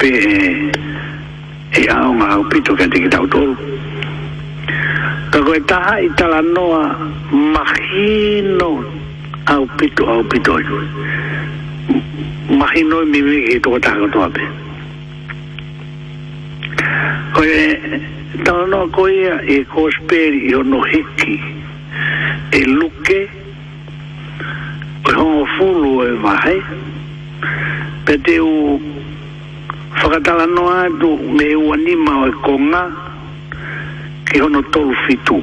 [0.07, 3.55] pe e e au ma au pito ke te kitau tolu
[5.33, 6.85] ka koe taha i tala noa
[7.55, 8.71] mahino
[9.55, 11.99] au pito au pito i
[12.61, 14.43] mahino i mimi ki e toko taha katoa pe
[17.35, 17.57] koe
[18.47, 21.35] tala noa koe ia e kosperi i ono hiki
[22.59, 23.19] e luke
[25.03, 26.86] koe hongo fulu e mahe koe
[30.17, 32.91] whakatala no adu me ua nima o e konga
[34.25, 35.43] ke hono tolu fitu.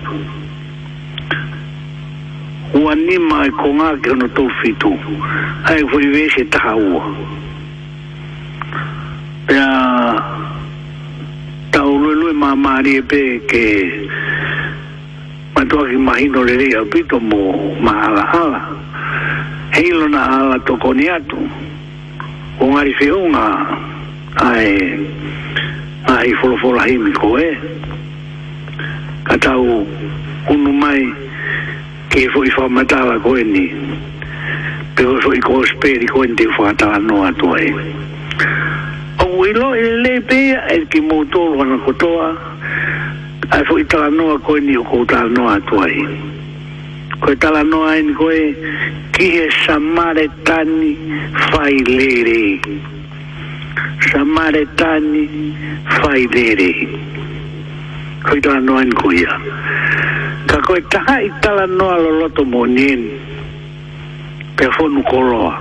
[2.73, 4.93] Ua nima o e konga ke hono tolu fitu.
[5.65, 7.03] Ai fui vese taha ua.
[9.47, 10.49] Pea
[11.71, 13.61] tau lulu e maa maari e pe ke
[15.55, 18.61] matua ki mahino le rei au pito mo ma ala ala.
[19.71, 21.37] Heilo na ala toko ni atu.
[22.61, 22.93] Ongari feunga.
[22.93, 23.91] Ongari feunga
[24.35, 24.97] ai
[26.05, 27.55] ai folo folo hi mi ko e
[29.29, 29.85] katau
[30.49, 31.05] unu mai
[32.09, 33.69] ke foi fa matala ko ni
[34.97, 37.69] pe ho foi ko speri ko ni fa ta no atu ai
[39.21, 42.33] o lo e le pe e ki moto wana ko toa
[43.53, 46.01] ai i ta no ko ni ko ta no atu ai
[47.21, 48.55] ko ta la no ai ko e
[49.13, 50.95] ki e samare tani
[51.53, 52.57] fai lere
[54.11, 55.53] samaritani
[55.95, 56.71] faidere
[58.25, 59.33] koi tala noa in kuia
[60.49, 63.01] ka koi taha i tala noa loloto monien
[64.57, 65.55] pe fonu koloa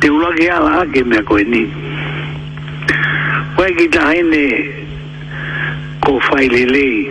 [0.00, 1.62] te ulaki ala ake mea koe ni
[3.56, 4.44] koe ki taha ine
[6.06, 7.10] ko failelei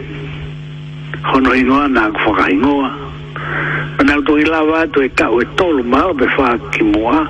[1.32, 2.90] hono ingoa na ako whaka ingoa
[3.98, 7.28] manau to ilawa to e kao e tolu mao pe whaa ki mua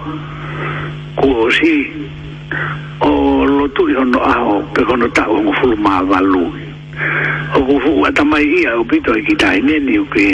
[1.18, 1.76] kua si
[2.99, 3.09] o
[3.45, 6.45] lotu i hono aho pe kono tau o fulu maa valu
[7.55, 10.26] o ku fu ata mai ia o pito e kitai neni o ke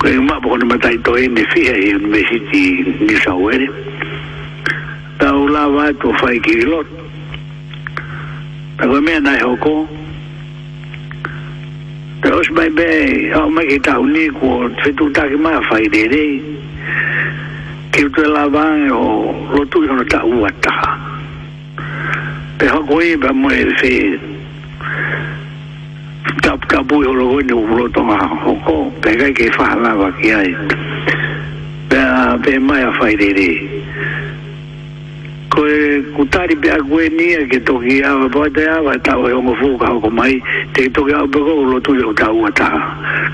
[0.00, 2.64] ke ma po kono matai to e ne fia e university
[3.06, 3.66] ni sauere
[5.18, 6.88] tau la va to fai ki lot
[8.78, 9.88] tau e mea nai hoko
[12.20, 16.00] Pero os mai be, au mai ki tau ni ko fetu taki maa fai de
[16.10, 16.57] rei
[17.98, 20.90] ki te la vai o rotu hono ta ua taha
[22.56, 23.94] pe hako e ba mo e fe
[26.46, 30.26] tap tapu i holo koe ni ulo tonga hoko pe kai ke whahala wa ki
[30.40, 30.50] ai
[32.44, 33.77] pe mai a whairere
[35.58, 39.32] koe kutari pe a koe nia e ke toki awa poate awa e tawa e
[39.38, 40.34] ongo fuka hoko mai
[40.74, 42.68] te toki awa pe kou lo o ta wata ta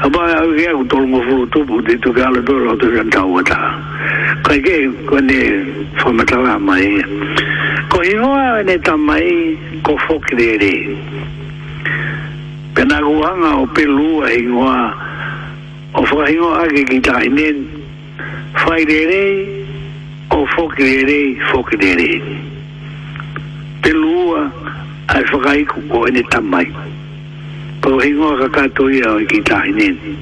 [0.01, 2.97] a pa a ui kia kutolo ngo fuku tupu te toki awa pe lo tui
[3.01, 3.59] o ta wata
[4.45, 4.77] ta ke
[5.09, 5.37] koe ne
[6.01, 6.89] whamatawa mai
[7.93, 9.31] koe hoa ne tamai
[9.85, 10.75] ko foki re re
[12.75, 14.81] pena kuhanga o pelua lua ingoa
[15.95, 17.67] o whakahingo ake ki ta inen
[18.65, 19.64] whaire re re
[20.31, 22.23] o foki rerei foki rerei
[23.83, 24.53] te lua
[25.09, 26.65] ai whakaiku ko ene tamai
[27.85, 30.17] ko ingoa ka kato ia o ki tahi nene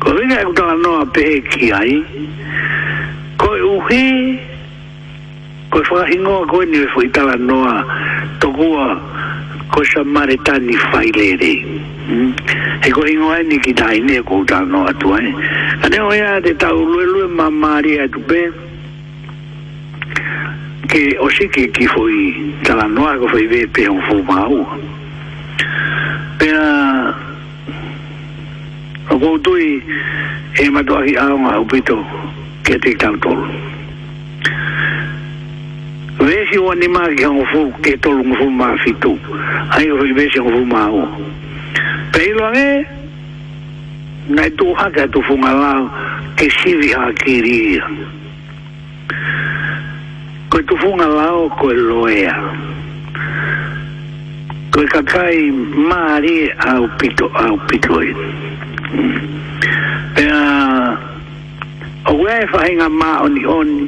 [0.00, 1.94] ko ringa e kutala noa pehe ki ai
[3.40, 4.38] ko e uhi
[5.70, 7.84] ko e a ko ene e whakaitala noa
[8.40, 9.00] tokua
[9.72, 11.54] ko sa mare tani whai lere
[12.06, 12.32] hmm?
[12.84, 15.16] he ko ingoa ene ki tahi nene ko e kutala noa tu e.
[15.24, 15.32] ai
[15.88, 18.50] ane o ea te tau lue lue mamari atu e pehe
[20.94, 24.78] que hoxe que, que foi talando algo foi ver un fuma unha
[26.38, 26.54] pero
[29.10, 29.82] o couto e
[30.62, 31.98] e matou aquí a unha o pito
[32.62, 33.42] que te tal tolo
[36.22, 39.18] vesi o animal que un fu que tolo un fuma fitu
[39.74, 41.10] aí o vesi un fuma unha
[42.14, 42.86] pero é
[44.30, 45.74] na tu haka tu fuma lá
[46.38, 46.46] que
[46.78, 47.82] vi a queria
[50.54, 52.30] ko tu funga lao ko loea
[54.70, 58.14] ko kakai mari au pito au pito i
[60.14, 60.94] pea mm.
[62.06, 63.82] o wea e whahinga ma oni oni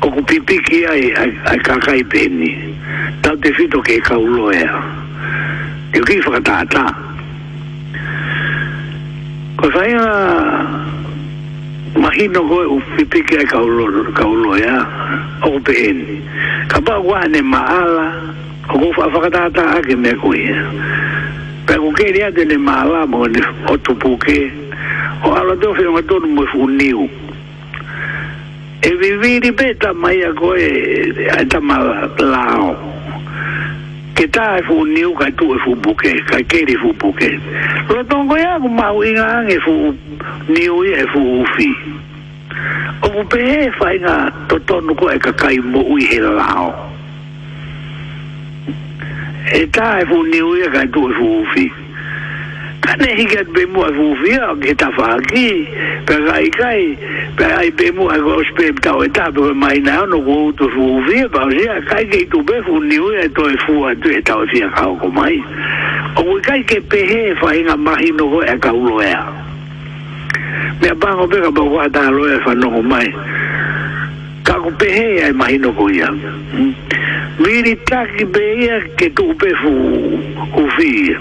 [0.00, 1.04] o ku pipiki ai
[1.52, 2.48] ai kakai peni
[3.20, 4.72] tau te fito ke ka uloea
[5.92, 6.96] ki o ki whakatata
[9.60, 10.08] ko whahinga
[10.64, 10.99] ko
[11.94, 14.76] mahino koe ka ulo ka ulo ya
[15.42, 15.98] OPN
[16.68, 18.30] ka wane maala
[18.70, 20.70] o ko fa ta ake me ya
[21.66, 24.50] pe ku ke ria de le maala mo ne o tupuke
[25.24, 27.08] o alo do fe ngato mo niu
[28.82, 32.89] e viviri beta mai a koe ai ta malao
[34.20, 37.30] ke tā e fu niu kai tu e fu buke kai kere fu buke
[37.88, 39.72] lo tongo ia ku mau inga ange fu
[40.52, 41.68] niu ia e fu ufi
[43.08, 44.16] o fu pehe whai e ngā
[44.52, 46.68] totonu ko e kakai mo ui he lao
[49.56, 51.66] e tā e fu niu ia kai tu e fu ufi
[52.82, 55.50] Pane higet be mu ai vuvi a geta vagi,
[56.08, 56.96] pe rai kai,
[57.36, 60.52] pe ai be mu ai vos pe ta o ta be mai na no go
[60.58, 63.74] to vuvia, ba je a kai ke tu be fu niu e to e fu
[63.84, 65.36] a te ta o e fia ka o mai.
[66.16, 69.22] O we kai ke pe he fa e mahi no go e ka ulo ea.
[70.80, 72.52] Me a bango be ka ba ta lo e fa
[72.92, 73.08] mai.
[74.46, 76.08] Ka ko pe he e ai mahi no go ia.
[76.52, 76.72] Hmm.
[77.38, 79.70] Viritaki beia ke tukupefu
[80.58, 81.14] ufi.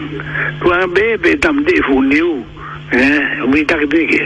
[0.63, 2.41] Tuan bebe tamdefu niu.
[2.89, 4.21] Eh, Viritaki beke.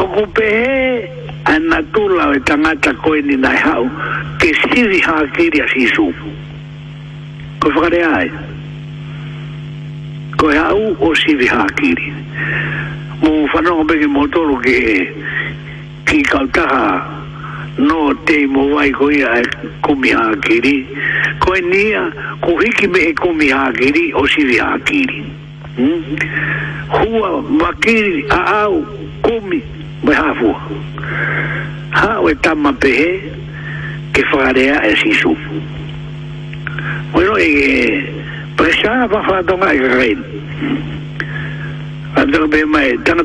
[0.00, 1.08] Okupehe
[1.44, 3.84] anatula we tangata koeni nai hau.
[4.40, 6.08] Ke siri hakiri asisu.
[7.60, 8.30] Ko whakare ai.
[10.38, 12.12] Ko hau o siri hakiri.
[13.22, 15.12] Mo whanonga beke motoro ke
[16.06, 17.23] ki kautaha
[17.78, 19.42] no te mo vai ko ia
[19.82, 20.86] kumi ha kiri
[21.42, 22.06] ko nia
[22.40, 25.24] ko hiki me kumi ha kiri o si vi ha kiri
[25.76, 26.02] hmm?
[26.94, 28.84] hua ma kiri a au
[29.26, 30.08] kumi e e e hmm?
[30.08, 30.50] me ha fu
[31.98, 32.92] ha o ta ma pe
[34.12, 35.34] ke farea e si su
[37.10, 38.12] bueno e eh,
[38.54, 40.22] presa va fa donga rein
[42.14, 43.24] ando be mai tanga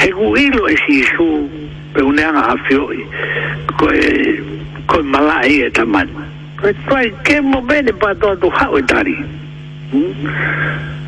[0.00, 1.30] he ku ilo e si su
[1.92, 2.82] pe unenga a fio
[3.78, 4.10] ko e
[4.88, 6.08] ko mala e, e ta man
[6.60, 9.16] ko tai ke mo bene pa to to ha o e tari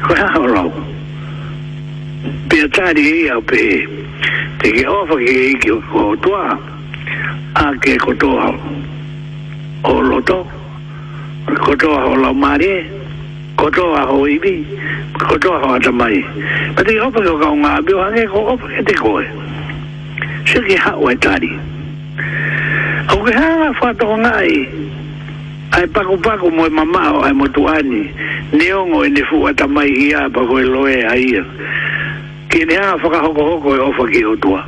[0.04, 0.64] ko ha o ro
[2.48, 3.62] pe tari e a pe
[4.60, 6.50] te ke ofa ke ke ko to a
[7.62, 8.48] a ke ko to a
[9.92, 10.40] o lo to
[11.64, 12.97] ko to a o la mare
[13.58, 14.62] koto a ho ibi
[15.18, 16.22] koto a ho atamai
[16.78, 19.26] pa te hopa ko kao ngā bio hange ko hopa ke te koe
[20.46, 21.50] se ke hao e tari
[23.10, 24.54] au ke hanga whatoko ngai
[25.74, 28.06] ai paku paku moe mamao ai mo tuani
[28.54, 31.42] neongo e nefu atamai i a pa koe loe a ia
[32.48, 34.62] ke ne hanga whaka hoko hoko e ofa ki otua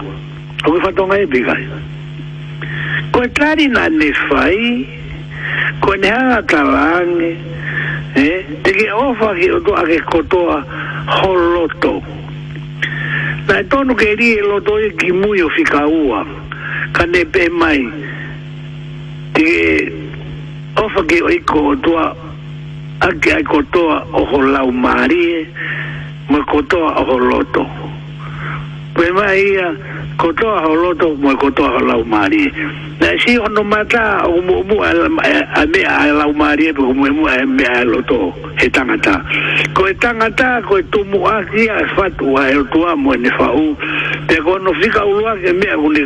[0.66, 1.64] au ke whatoko ngai kai
[3.14, 4.58] koe tari na nefai
[5.78, 7.59] koe ne hanga talange koe
[8.14, 10.58] eh te ke ofa ki to ake kotoa
[11.22, 12.02] holoto
[13.46, 16.24] na e tonu ke ri e loto e ki mui o fika ua
[16.96, 17.78] ka ne pe mai
[19.34, 19.60] te ke
[20.82, 22.04] ofa ki o i kotoa
[23.06, 25.40] ake ai kotoa o holau maari e
[26.30, 27.62] ma kotoa o holoto
[28.94, 32.44] pe mai ia uh, kotoa ho loto mo kotoa ho lau mari
[33.00, 34.92] na si ono mata o mo mo a
[35.66, 38.28] me a lau mari e mo mo a me a loto
[38.60, 39.24] e tangata
[39.74, 43.30] ko e tangata ko e tumu a ki a fatu a e tua mo ne
[43.32, 43.72] fa u
[44.28, 46.04] te kono fika u lua ke me a kune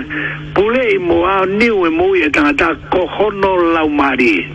[0.54, 4.46] pule i mo a niu e mo i e tangata ko hono lau mari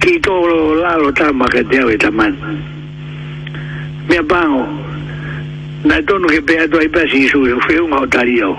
[0.00, 0.32] ki to
[0.76, 2.68] lalo tama ke teo e tamani
[4.10, 4.66] Mia bango,
[5.84, 8.54] na tonu ke pe atu ai pa sisu e feu ngau tari au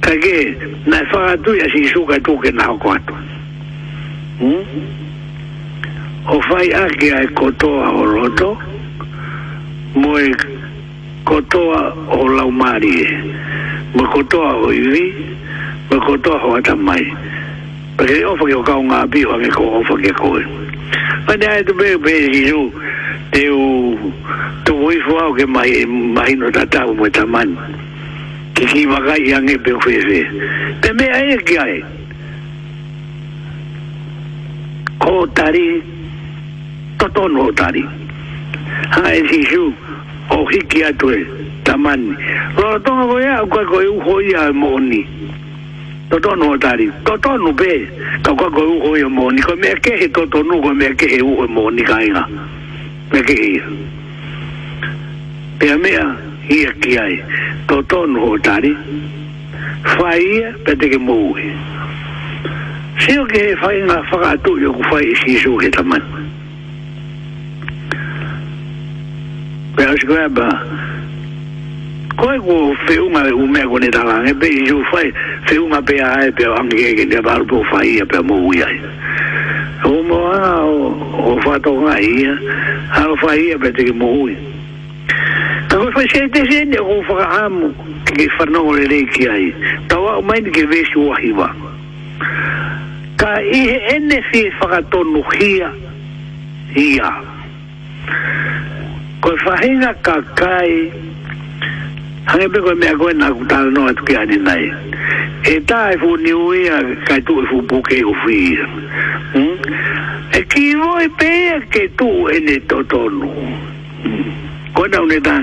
[0.00, 3.14] ka ke na fa atu ya sisu ka tu ke na ko atu
[6.28, 8.56] o fai ake ai kotoa o roto
[9.94, 10.32] mo e
[11.26, 13.06] kotoa o laumari e
[13.94, 15.12] mo kotoa o iwi
[15.90, 17.04] mo kotoa o atamai
[18.00, 20.40] Pake ofa ke o kaunga api hoa ke ko ofa ke koe.
[21.28, 22.70] Ane ai tu pe pe sisu
[23.32, 23.96] eu
[24.64, 27.54] tu voi fua o que mai mai no tata o meta man
[28.54, 30.18] que ki vagai yang e pe fefe
[30.82, 31.84] te me ai que ai
[34.98, 35.82] ko tari
[36.98, 37.84] toto no tari
[38.94, 39.72] ha e si ju
[40.36, 41.20] o hiki atu e
[41.64, 42.02] taman
[42.58, 45.06] lo to ngo ya ko ko u ho ya moni
[46.10, 47.88] toto no tari toto no be
[48.26, 51.30] ko ko u ho ya moni ko me ke toto no ko me ke u
[51.42, 52.26] ho moni ka inga
[53.10, 53.62] peke ia.
[55.58, 56.06] Pea mea
[56.56, 57.16] ia ki ai,
[57.68, 58.70] tō tōnu o tari,
[59.98, 61.50] whai ia pe teke moue.
[63.02, 66.06] Seo ke he whai ngā whakatu yo ku whai isi isu ke taman.
[69.76, 70.46] Pea o koe ba,
[72.20, 72.56] koe ko
[72.86, 75.10] whiunga e umea kone talange, pe isu whai,
[75.50, 78.78] whiunga pe ae pe angi eke ne baru po whai ia pe moue ai.
[80.30, 80.74] a o
[81.30, 82.34] o fa to nga i a
[82.98, 84.36] a o fa i a pete ki mohui
[85.68, 87.66] ta ko fa se te sen ya ko fa ka hamu
[88.06, 89.46] ki ki fa no le ki ai
[89.88, 91.48] ta wa o mai ni ke vesi o ahi wa
[93.20, 95.68] ka i he ene si fa ka tonu hia
[96.76, 97.12] i a
[99.20, 101.06] ko fa hinga ka kai ka
[102.24, 104.68] Hai pe ko me ko na ku ta no tu ki ani nai.
[105.48, 106.76] E ta e fu ni u ia
[107.08, 108.56] ka tu e fu bu ke u fi.
[109.32, 109.56] Hm?
[110.36, 111.32] E ki vo e pe
[111.72, 113.28] ke tu e ne to to nu.
[114.04, 114.28] Hmm?
[114.76, 115.36] Ko na ne ta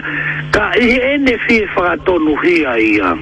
[0.54, 3.22] ka i e ne fi fa e to nu hi ai am.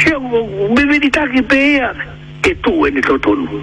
[0.00, 1.94] Che u me ve di ta ki pe ia
[2.42, 3.62] ke tu e ne to to nu.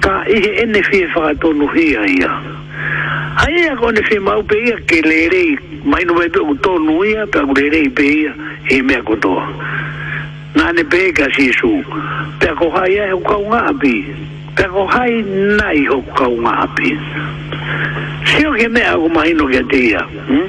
[0.00, 2.61] Ka i e ne fi fa e to nu hi ai am.
[3.44, 5.50] Ai a kone fi mau peia ke lerei,
[5.90, 8.32] mai no mai pe uto nuia, pe a kurerei peia,
[8.74, 9.46] e mea kotoa.
[10.54, 11.72] Nane pe ka sisu,
[12.38, 13.94] pe a kohai ai hoka unga api,
[14.56, 15.14] pe a kohai
[15.58, 16.90] nai hoka unga api.
[18.30, 20.46] Sio ke mea ako mahino ke teia, hmm?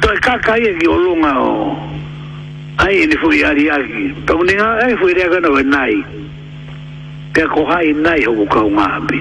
[0.00, 1.76] to e kakai e ki olunga o,
[2.86, 5.96] ai ene fui ari aki, pe unenga ai fui rea kano ve nai
[7.34, 9.18] pe ko hai nai ho ko ma bi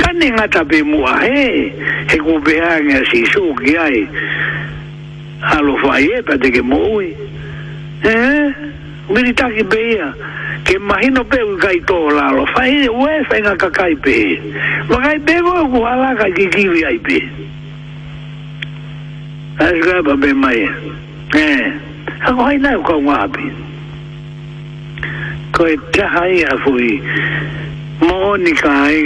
[0.00, 1.46] kane nga ta be mu a he
[2.10, 3.98] he ko be a si su ki ai
[5.56, 7.08] alo fa ye pa te ke mo ui
[8.02, 8.68] he eh?
[9.12, 10.08] ki taki beia,
[10.64, 14.14] ke mahino peu i kai tō lalo, fai e ue whai ngā kakai pe.
[14.88, 17.18] Ma kai pe go e kuhala kai ki kiwi ai pe.
[19.66, 20.64] Aiz gai pa be mai,
[21.36, 21.46] e,
[22.24, 23.50] ako hai nai u kau ngā api
[25.52, 25.76] ko e
[26.42, 26.96] a fui
[28.00, 29.04] mo ni ka ai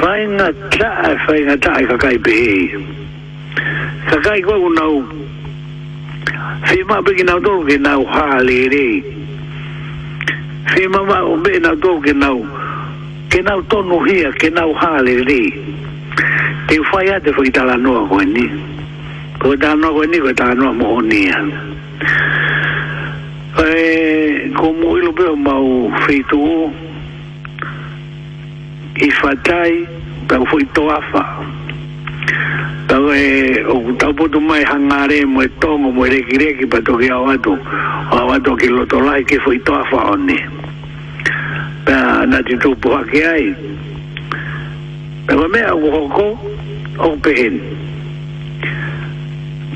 [0.00, 0.48] pai nga
[0.80, 2.64] taha e fai nga taha i ka kai pe hei
[4.08, 4.96] ka kai koe ku nau
[6.68, 8.96] fi ma pe ki nau tau ki nau haa le rei
[10.72, 12.38] fi ma o pe nau tau ki nau
[13.30, 15.48] ki nau tonu hia ki nau haa le rei
[16.68, 18.46] te fai ate fai tala noa koe ni
[19.40, 22.37] ko tala noa koe ni ko tala noa mo ni ni
[23.66, 26.70] e komo ilo beo mau feito o
[29.02, 29.74] i fatai
[30.30, 31.24] tau foi toafa
[32.86, 36.94] tau e o tau poto mai hangare mo e tongo mo e reki reki pato
[37.02, 40.38] ki au atu o au atu ki lotolai ki foi toafa onne
[41.84, 43.50] pa na ti tupu hake ai
[45.26, 46.26] tau me au hoko
[47.10, 47.58] o pehen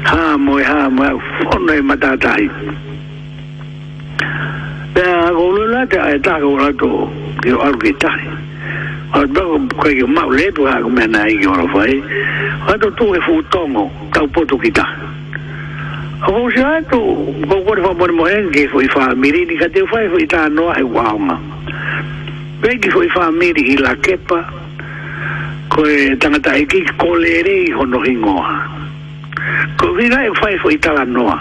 [0.05, 2.49] hamo e hamo, e fono e matatai.
[4.93, 5.53] Pea kou
[5.91, 6.89] te ae tāka ura tō,
[7.43, 8.33] ki o aru ki tāne.
[9.15, 12.01] Ata tō koe ki mau lepu ha ku mena i ki ora whai,
[12.67, 14.85] ata e fūtongo, tau potu ki tā.
[16.21, 16.99] A kou si ae tō,
[17.47, 20.73] kou kore mohenge, fō i wha miri, ni ka fai whai fō i tā noa
[20.75, 21.37] e wāonga.
[22.61, 24.41] Pea ki fō i wha miri i la kepa,
[25.77, 28.53] ko e tangata e ki kolere i hono ingoa.
[29.77, 31.37] Ko vina e whae fo i tala noa.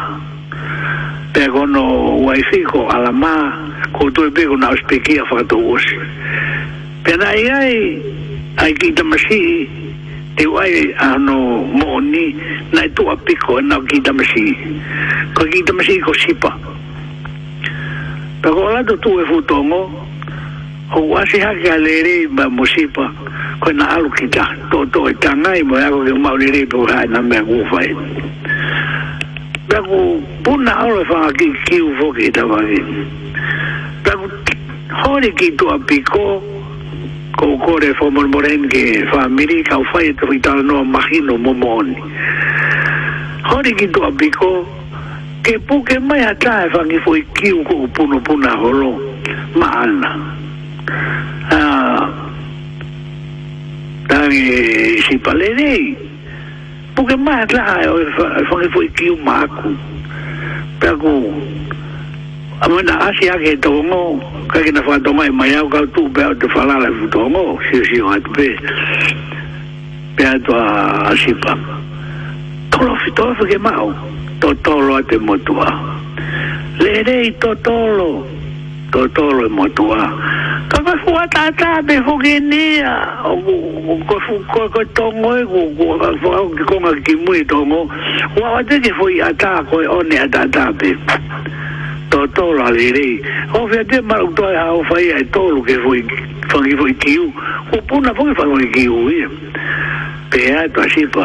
[1.33, 3.33] Pe a kono waifi ko ala ma,
[3.97, 5.97] ko tu e peko na ospeki a whakato uosi.
[7.03, 7.77] Pe na i ai,
[8.61, 9.69] ai ki tamasihi,
[10.37, 11.39] te wai ano
[11.81, 12.27] mooni,
[12.77, 14.77] na e tua piko e nao ki tamasihi.
[15.33, 16.53] Ko ki tamasihi ko sipa.
[18.45, 19.87] Pe a kono la tu e futongo,
[20.95, 23.11] ko wasi ha galeri ba musipa
[23.59, 27.19] ko na alu kita to to tangai ba ya ko ma uliri to ha na
[27.19, 27.91] me ku fai
[29.67, 32.79] ba ku puna alu fa ki ki u fo kita ba ni
[34.07, 34.29] ba ku
[35.03, 36.39] hori ki to apiko
[37.37, 41.51] ko kore fo mon moren ki fa miri ka fai to ita no imagino mo
[41.53, 41.91] mon
[43.49, 44.63] hori ki to apiko
[45.43, 48.95] ke puke mai ata fa ki fo ki u ko puno puna holo
[49.59, 50.15] ma ana
[55.09, 55.97] si Palerei.
[56.95, 58.11] Porque mais lá eu
[58.49, 59.71] falei foi que o Marco
[60.81, 61.43] pegou
[62.61, 64.19] a mãe da Ásia que tomou,
[64.51, 67.85] que na fala tomar, e manhã o cara tu pega de falar lá tomou, se
[67.85, 68.57] se o ato pe
[70.17, 71.59] perto a Sipa.
[72.71, 73.95] Tolo fitolo que mal,
[74.41, 75.97] totolo até motua.
[76.79, 78.27] Lerei totolo,
[78.91, 80.17] totolo é motua.
[81.07, 82.83] fua tata me hongene
[84.09, 85.61] ko fuko ko tongo ko
[86.19, 87.81] ko ko ko ki mu tongo
[88.43, 90.43] wa ate ke foi ata ko one ata
[90.74, 90.91] pe
[92.11, 93.07] to to la lere
[93.55, 94.20] o fe te mar
[94.59, 94.83] ha o
[95.35, 96.03] to lu foi
[96.51, 96.74] foi
[101.15, 101.20] o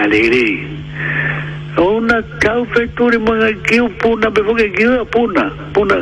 [0.00, 0.46] a lere
[1.78, 5.44] ona kau fe tuli mga kiu puna be fuke kiu puna
[5.74, 5.96] puna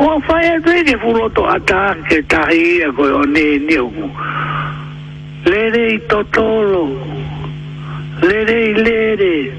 [0.00, 3.58] o fai a tui ke furoto a ta ke ta i a koe o ne
[3.68, 4.08] ni o ku
[5.50, 6.82] lere i totolo
[8.24, 9.52] lere i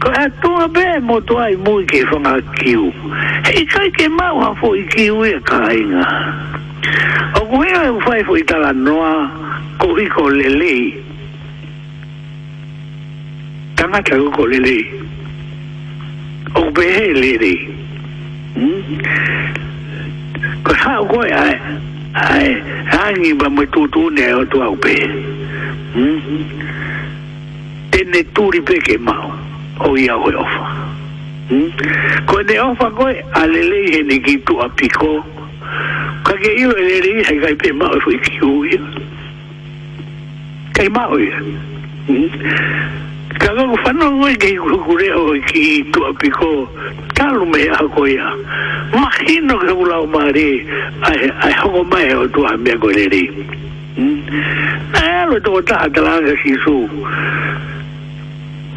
[0.00, 0.08] ko
[0.64, 2.88] a be mo tu ai mui ke fa mga kiu
[3.52, 6.08] e kai ke mau ha fo i kiu e ka inga
[7.36, 9.14] o kuhia e ufai fo i tala noa
[9.78, 11.11] ko i ko lelei
[13.76, 14.76] tangata ko lele
[16.58, 16.86] o be
[17.16, 17.52] lele
[18.54, 18.82] hm
[20.64, 21.54] ko ha ko ya e
[22.22, 22.52] ai
[22.92, 24.94] hangi ba mo tu tu ne o tu au be
[25.94, 26.20] hm
[27.92, 29.16] tene turi pe ke ma
[29.80, 30.64] o ia o e ofa
[31.50, 31.66] hm
[32.28, 35.14] ko ne ofa ko e, alele he ne ki tu apiko
[36.28, 38.52] ka ke i lele he kai pe ma o fu ki u
[40.76, 41.30] kai ma e
[43.40, 46.68] kalau ku fano ngoi ke ku kure ho ki tu apiko
[47.16, 48.28] kalu me a ko ya
[48.92, 50.66] mahino ke ku lau mari
[51.06, 53.24] ai ai ho mai ho tu ambe ko le ri
[55.00, 56.76] ai lo to ta ta la ke si su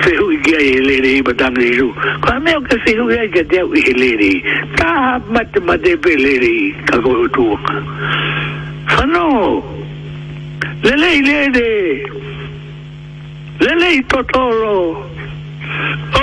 [0.03, 1.91] se hu ki ai le ri ba ta ni su
[2.23, 4.33] ko me ke si hu ai ke te u i le ri
[4.79, 6.55] ta mat ma de pe le ri
[6.87, 7.47] ka ko tu
[8.87, 9.63] fano
[10.85, 11.67] Lele, lele,
[13.59, 15.05] lele i totoro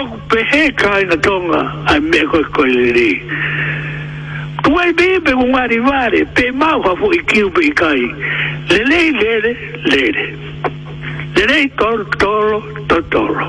[0.00, 3.08] o pehe kai na tonga ai me ko ko lele
[4.64, 8.00] kuai be be ko mari vare pe mau ha fu ki u be kai
[8.72, 9.52] lele lele
[9.88, 10.24] lele
[11.36, 13.46] lele i totoro totoro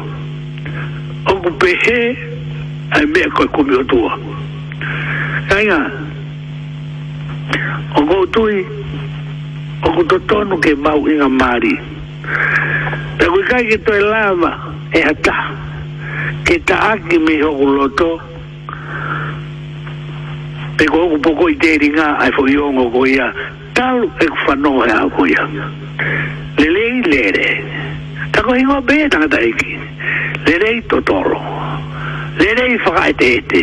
[1.28, 1.34] o
[1.64, 2.00] pehe
[2.96, 4.18] ai me ko ko mi o tua
[5.50, 5.82] kai nga
[8.00, 8.66] o go tui
[9.84, 11.76] o ko totoro ke mau inga mari
[13.64, 15.36] mai ki toi lava e ata
[16.44, 18.22] ke ta aki mi hoku loto
[20.78, 23.28] e ko hoku poko i teri ngā ai fo i ongo ko ia
[23.74, 25.44] talu e ku whanoa e ako ia
[26.58, 27.64] le lei lere
[28.32, 29.78] ta ko hingo be tanga ta iki
[30.48, 31.40] le lei totoro
[32.40, 33.62] le lei whaka e te ete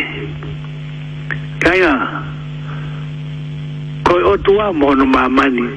[1.61, 1.95] kai ngā
[4.07, 5.67] koi o tua mono mamani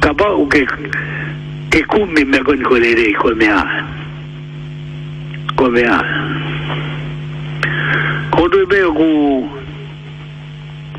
[0.00, 0.64] ka pa uke
[1.72, 3.84] e come mi concorrerei come ha
[5.54, 6.02] come ha
[8.30, 9.10] kodo be ku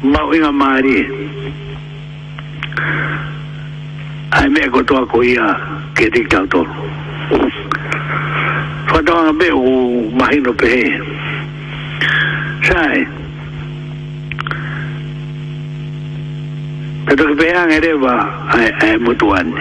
[0.08, 0.96] mau inga mari
[4.32, 5.60] ai me ko to ko ia
[5.94, 6.64] ke dik tau to
[8.88, 10.72] fatanga be ku mahino pe
[12.68, 13.20] sai
[17.02, 17.92] Pero que vean, era,
[18.56, 19.60] eh, eh, mutuante.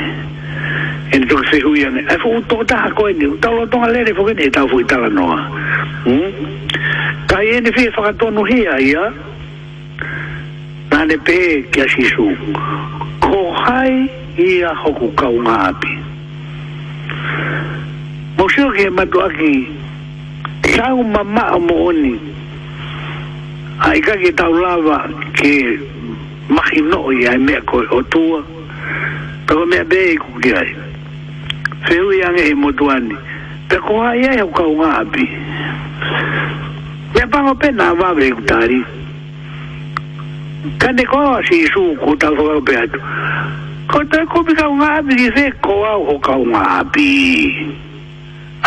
[1.13, 3.89] en tol se hui ane e eh, fuku to ta ko ene u tau tonga
[3.91, 5.39] lere fuku ene tau fuku tala noa
[6.07, 6.31] hmm?
[7.27, 9.09] kai ene fie faka tonu hea ia
[10.91, 11.39] nane pe
[11.73, 12.29] kia sisu
[13.25, 14.07] ko hai
[14.39, 15.93] ia hoku kau ngā api
[18.39, 19.55] mosio ke matu aki
[20.77, 22.15] sau mama mo oni
[23.83, 25.03] ai ka ke tau lava
[25.35, 25.51] ke
[26.49, 28.45] mahi no ia me ko o tua
[29.51, 30.71] tau me be ku ki ai
[31.89, 33.17] feu yange e eh, motuani
[34.07, 35.29] ai haya ka uka ngapi
[37.15, 38.85] ya no pena vabre kutari
[40.79, 42.99] kande ko si su ku ta ko pe atu
[43.89, 47.09] ko ta ko bi ka ngapi ki se ko a ho ka ngapi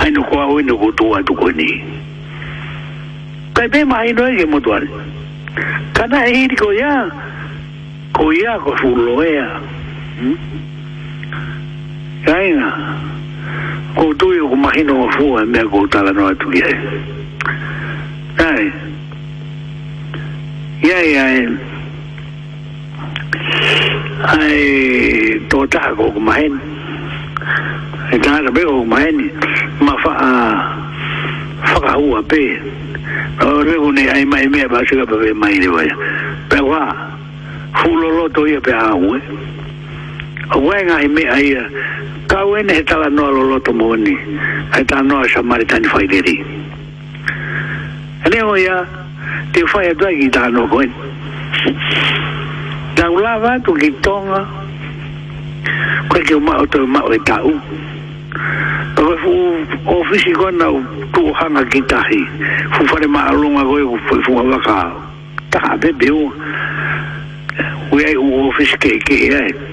[0.02, 1.70] ai no ko au no ko tu atu ko ni
[3.54, 4.90] kai be mai no e motuani
[5.94, 7.06] kana e ko ya
[8.16, 9.60] ko ya ko fuloea
[10.18, 10.36] hmm?
[12.24, 12.68] Kaina,
[14.00, 16.72] ko tu e ko mahino o fua e mea ko tala no atu ia.
[18.40, 18.64] Kai,
[20.88, 21.26] ia ia
[24.40, 24.64] ai
[25.52, 26.54] tō taha ko ko mahen,
[28.16, 28.86] e taha ka pe ko ko
[29.84, 30.30] ma wha a,
[31.76, 32.42] whaka hua pe,
[33.44, 35.96] o rego ne ai mai mea ba sika pa pe mai ni waya,
[36.48, 36.84] pe wha,
[37.84, 39.20] fulo loto ia pe a hua,
[40.52, 41.70] wenga i mea ia
[42.28, 44.16] ka wene he tala noa loloto mo ni
[44.74, 46.44] he tala noa e sa maritani fai diri
[48.26, 48.86] ane o ia
[49.54, 50.92] te fai atua ki tala noa koen
[52.98, 54.44] na ulava tu ki tonga
[56.12, 57.50] koe ke uma o toi mao e tau
[59.00, 59.34] o
[59.96, 60.82] ofisi kona u
[61.16, 62.20] tuhanga ki tahi
[62.76, 64.92] fufare maa lunga koe ufu ufu waka
[65.52, 66.32] taha bebe u
[67.92, 69.73] ui ai u ofisi ke ke ai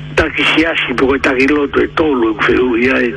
[0.15, 3.09] taki siasi pukai taki loto e tolu e kufe ui ai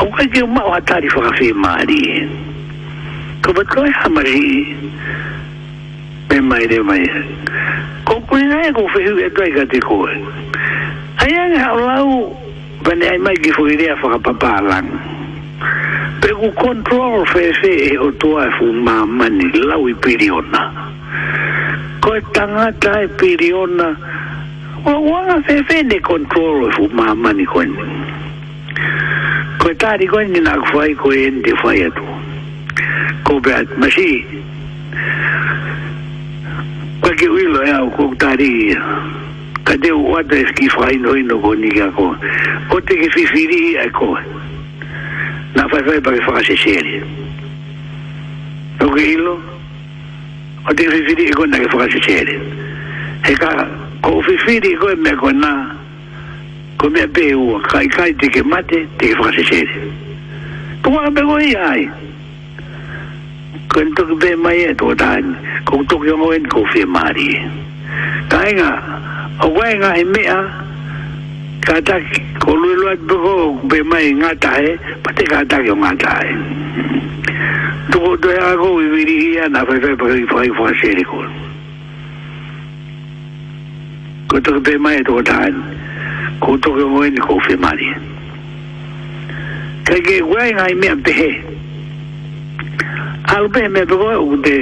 [0.00, 2.18] au kai keu mau atari whakawhi e maari e
[3.42, 4.42] ka batu ai hamari
[6.30, 7.04] me mai re mai
[8.04, 10.12] ko kui nai e kufe ui e tuai kate koe
[11.22, 12.08] ai ai hau lau
[12.82, 14.90] pane ai mai ki fukire a whakapapa alang
[16.20, 20.64] pe ku kontrol whewe e o tua e fuma mani lau i piriona
[22.02, 23.88] ko e tangata e piriona
[24.86, 27.76] wangafefende control fumama nikoni
[29.58, 32.02] kotari koni ninakufai kuende faya tu
[33.24, 34.24] kobrat mashi
[37.00, 38.76] kwa kiwilo yao kutari
[39.64, 42.16] kade wata eskifai noino koni kako
[42.68, 44.18] kote kififiri ako
[45.54, 47.02] na faifai pa kifaka seseri
[48.82, 49.40] Oke ilo,
[50.66, 52.40] o te ki fifiri ikon na kifaka seseri.
[53.22, 53.68] Heka,
[54.02, 55.76] ko fifiri ko me ko na
[56.80, 59.60] ko me be u kai kai te ke mate te fa se se
[60.82, 61.82] ko wa be go i ai
[63.68, 65.24] ko to be mai to e, tan
[65.68, 67.32] ko to ke mo en ko fi mari
[68.32, 68.56] kai e.
[68.56, 68.70] nga
[69.44, 70.38] o wai nga i mea
[71.68, 71.94] kata
[72.42, 75.92] ko lu lu at bo be mai nga ta e pa te kata ke nga
[76.02, 76.32] ta e
[77.92, 81.20] to do ya go i viri ya na fa fa fa fa fa se ko
[84.30, 85.50] ko to be mai e to ta
[86.40, 87.88] ko to ko wen ko fe mari
[89.82, 91.30] ke ke wen ai me te he
[93.34, 94.58] al be me bo u de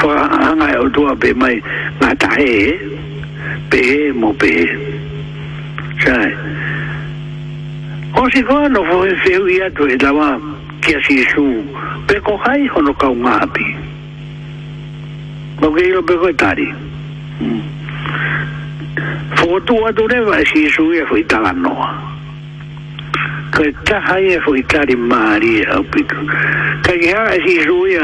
[0.00, 0.20] fa
[0.52, 1.56] an o to be mai
[2.00, 2.52] ma ta he
[3.72, 3.82] be
[4.20, 4.52] mo be
[6.04, 6.30] sai
[8.20, 10.28] o si ko no fo fe u ia to e la ma
[10.84, 11.48] ke si su
[12.04, 13.68] pe ko hai ho no ka un mapi
[15.56, 16.12] Mau kei lo pe
[19.34, 21.98] fotua tu reva e si su e fui tala noa
[23.50, 26.16] kai taha e fui tari maari e au pitu
[26.82, 27.98] kai kia e si su e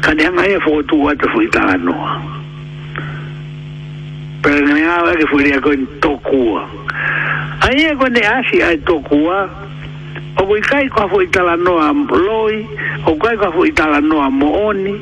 [0.00, 2.20] kani hanga e fotua tu fui tala noa
[4.40, 6.66] pero kani hanga e fui rea koin tokua
[7.60, 9.48] ai e kone asi ai tokua
[10.36, 11.92] o kai kai kua fui tala noa
[12.26, 12.66] loi
[13.04, 14.96] o kai kua fui tala noa mooni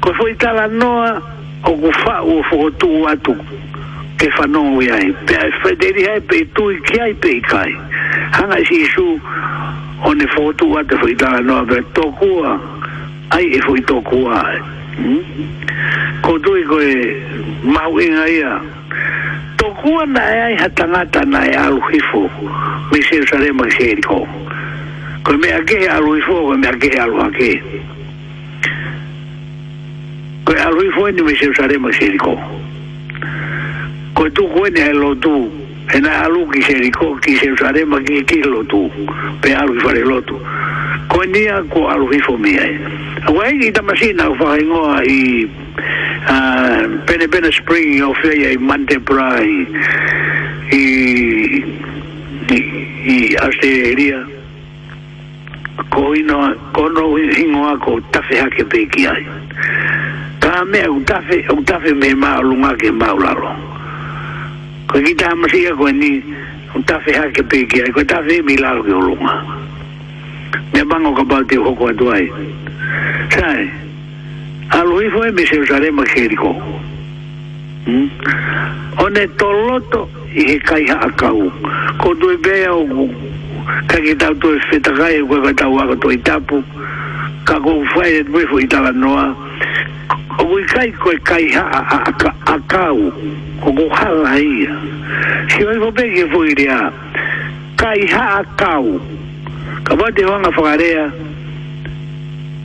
[0.00, 1.22] kua fui tala noa
[1.66, 3.62] o kufa u fotua tu kua
[4.16, 5.12] te whanongo ai.
[5.26, 7.72] Pea e whaderi hai pe tui ki ai pe kai.
[8.36, 9.06] Hanga si isu
[10.04, 12.60] o ne fotu a te whaitara noa pe tokua.
[13.30, 14.42] Ai e whai tokua.
[14.94, 15.24] Hmm?
[16.22, 16.90] Ko tui koe
[17.62, 18.54] mau inga ia.
[19.56, 22.22] Tokua na e ai ha na e aru hifo.
[22.92, 24.26] Me se usare mai se eriko.
[25.24, 27.52] Koe mea ke e aru hifo, koe mea ke e aru hake.
[30.44, 32.34] Koe aru hifo e me se usare mai se eriko.
[32.34, 32.63] Koe mea ke e aru hifo, koe mea ke
[34.14, 35.50] ko tu ko ne lo tu
[35.90, 38.86] e na alu ki se ri ko ki se sare ma ki ki lo tu
[39.42, 40.38] pe alu ki fare lo tu
[41.10, 42.78] ko ni a ko alu ki fo mi ai
[43.34, 44.82] wa i ta masina fa i ngo
[45.18, 45.48] i
[46.30, 46.36] a
[47.06, 49.56] pene pene spring o fe ye mante pra i
[50.78, 50.84] i
[53.18, 54.22] i aste ria
[55.90, 56.40] ko i no
[56.72, 59.22] ko no i ngo a ko ta fe ha ke pe ki ai
[60.40, 63.18] ta me u ta fe u ta fe me ma lu ma ke ma u
[63.18, 63.52] la lo
[64.94, 66.22] Ko ki ta ma sia ko ni
[66.70, 69.34] un ta fe ha ke pe ki ai ko ta fe mi la ke ulunga.
[70.70, 72.30] Me bango ka ba te hoko atu ai.
[73.34, 73.66] Sai.
[74.70, 76.52] A lo i foi me se usare ma jeriko.
[77.90, 78.06] Mm.
[79.02, 81.42] One to loto i he kai ha akau.
[81.98, 83.08] Ko do e bea o gu.
[83.90, 86.20] Ka ki ta tu e fe ta kai ko ka ta wa ko to i
[86.22, 86.62] tapu.
[87.50, 89.26] Ka ko fai e dwe fo i tala noa.
[89.34, 89.43] Ka
[90.52, 91.98] Ui kai koe kai ha a, a,
[92.28, 92.98] a, a kau,
[93.62, 94.74] ko go hala ia.
[95.50, 96.80] Si oi ko pege fui rea,
[97.80, 98.98] kai ha a kau,
[99.86, 101.06] ka pate wanga whakarea,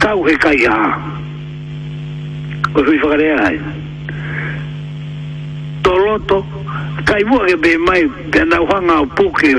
[0.02, 0.82] kau he kai ha.
[2.74, 3.60] Koe fui whakarea ai.
[5.84, 6.42] Toloto,
[7.06, 8.04] kai mua ke be mai,
[8.34, 9.54] tena wanga o puke,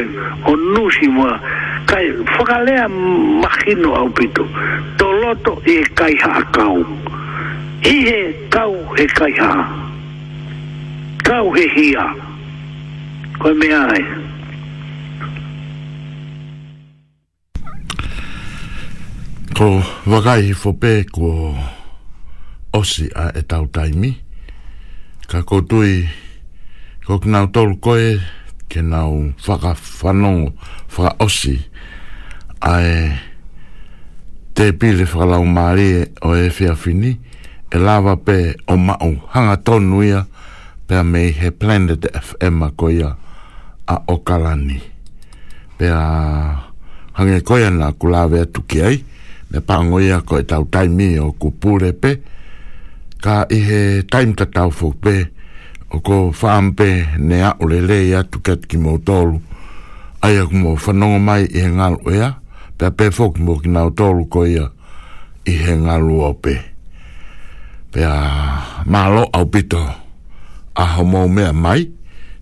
[0.51, 1.39] o nusi mua,
[1.87, 4.45] kai whakarea makino au pito.
[4.99, 6.83] Toloto e kai ha a kau.
[6.83, 7.19] Kau
[7.81, 8.19] i he
[8.53, 9.53] tau he kai ha
[11.25, 12.05] kau he hia
[13.41, 14.03] koe me ae
[19.57, 19.69] ko
[20.13, 21.31] wakai fo pe ko
[22.81, 24.13] osi a e tau taimi
[25.33, 26.05] ka ko tui
[27.09, 28.21] ko kinau tolu koe
[28.69, 29.73] ke nau whaka
[30.05, 30.53] whanongo
[30.93, 31.57] whaka osi
[32.61, 33.09] ae
[34.55, 35.91] te pile whakalau maari
[36.21, 37.17] o e whia fini
[37.71, 40.27] e lava pe o mau hanga tonu ia
[40.87, 43.15] pe a mei he Planet FM a koia
[43.87, 44.81] a Okalani
[45.79, 46.01] pe a
[47.13, 49.05] hange koia nga kulave atu ki ai
[49.51, 52.15] ne pango ko e tau taimi o kupure pe
[53.25, 55.27] ka i he taim ta tau fok pe
[55.95, 59.39] o ko whaam pe ne a ulele i atu kat ki mo tolu
[60.23, 62.35] ai a kumo whanonga mai i he ngalu ia
[62.77, 64.67] pe a pe fok mo ki nao tolu ko ia,
[65.47, 66.55] he ngalu i he ngalu o pe
[67.93, 68.21] pea
[68.87, 69.83] malo au pito
[70.75, 71.91] a homo mea mai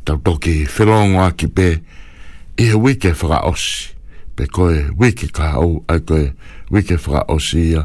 [0.05, 1.69] tau toki whilongo aki pe
[2.61, 3.97] i he wike whaka osi
[4.37, 6.25] pe koe wike ka au ai koe
[6.73, 7.83] wike whaka osi ia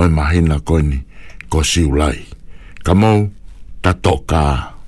[0.00, 0.98] oi mahina koe ni
[1.50, 2.18] ko siulai
[2.84, 3.20] ka mou
[3.82, 4.44] ta toka
[4.74, 4.79] ta